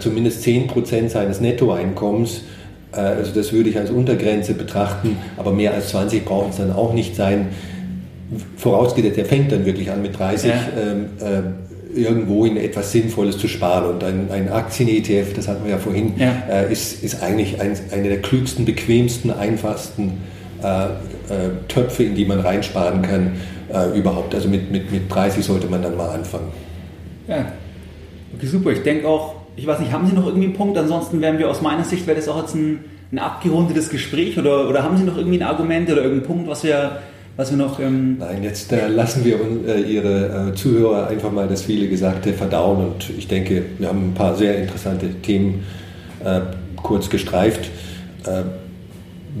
[0.00, 2.42] zumindest 10 Prozent seines Nettoeinkommens
[2.98, 6.92] also das würde ich als Untergrenze betrachten, aber mehr als 20 brauchen es dann auch
[6.92, 7.48] nicht sein
[8.56, 10.56] vorausgesetzt, er fängt dann wirklich an mit 30 ja.
[10.80, 13.94] ähm, äh, irgendwo in etwas Sinnvolles zu sparen.
[13.94, 16.32] Und ein, ein Aktien-ETF, das hatten wir ja vorhin, ja.
[16.48, 20.20] Äh, ist, ist eigentlich ein, eine der klügsten, bequemsten, einfachsten
[20.62, 20.88] äh, äh
[21.68, 23.32] Töpfe, in die man reinsparen kann
[23.72, 24.34] äh, überhaupt.
[24.34, 26.48] Also mit, mit, mit 30 sollte man dann mal anfangen.
[27.28, 27.52] Ja,
[28.36, 28.70] okay, super.
[28.70, 30.78] Ich denke auch, ich weiß nicht, haben Sie noch irgendwie einen Punkt?
[30.78, 34.68] Ansonsten wären wir aus meiner Sicht, wäre das auch jetzt ein, ein abgerundetes Gespräch oder,
[34.68, 36.98] oder haben Sie noch irgendwie ein Argument oder irgendeinen Punkt, was wir
[37.36, 37.80] was wir noch.
[37.80, 42.32] Ähm Nein, jetzt äh, lassen wir äh, Ihre äh, Zuhörer einfach mal das viele Gesagte
[42.32, 45.64] verdauen und ich denke, wir haben ein paar sehr interessante Themen
[46.24, 46.40] äh,
[46.76, 47.70] kurz gestreift.
[48.26, 48.42] Äh,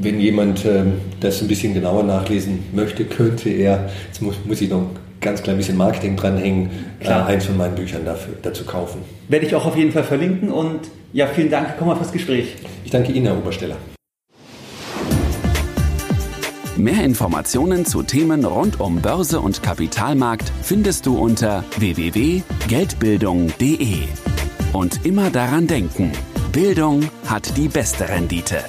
[0.00, 4.70] wenn jemand ähm, das ein bisschen genauer nachlesen möchte, könnte er, jetzt muss, muss ich
[4.70, 4.86] noch
[5.22, 6.70] ganz klein bisschen Marketing dranhängen,
[7.00, 7.26] äh, Klar.
[7.26, 9.00] eins von meinen Büchern dafür, dazu kaufen.
[9.28, 10.80] Werde ich auch auf jeden Fall verlinken und
[11.12, 12.56] ja, vielen Dank, Herr Kommer, fürs Gespräch.
[12.84, 13.76] Ich danke Ihnen, Herr Obersteller.
[16.76, 23.98] Mehr Informationen zu Themen rund um Börse und Kapitalmarkt findest du unter www.geldbildung.de.
[24.72, 26.12] Und immer daran denken,
[26.50, 28.64] Bildung hat die beste Rendite.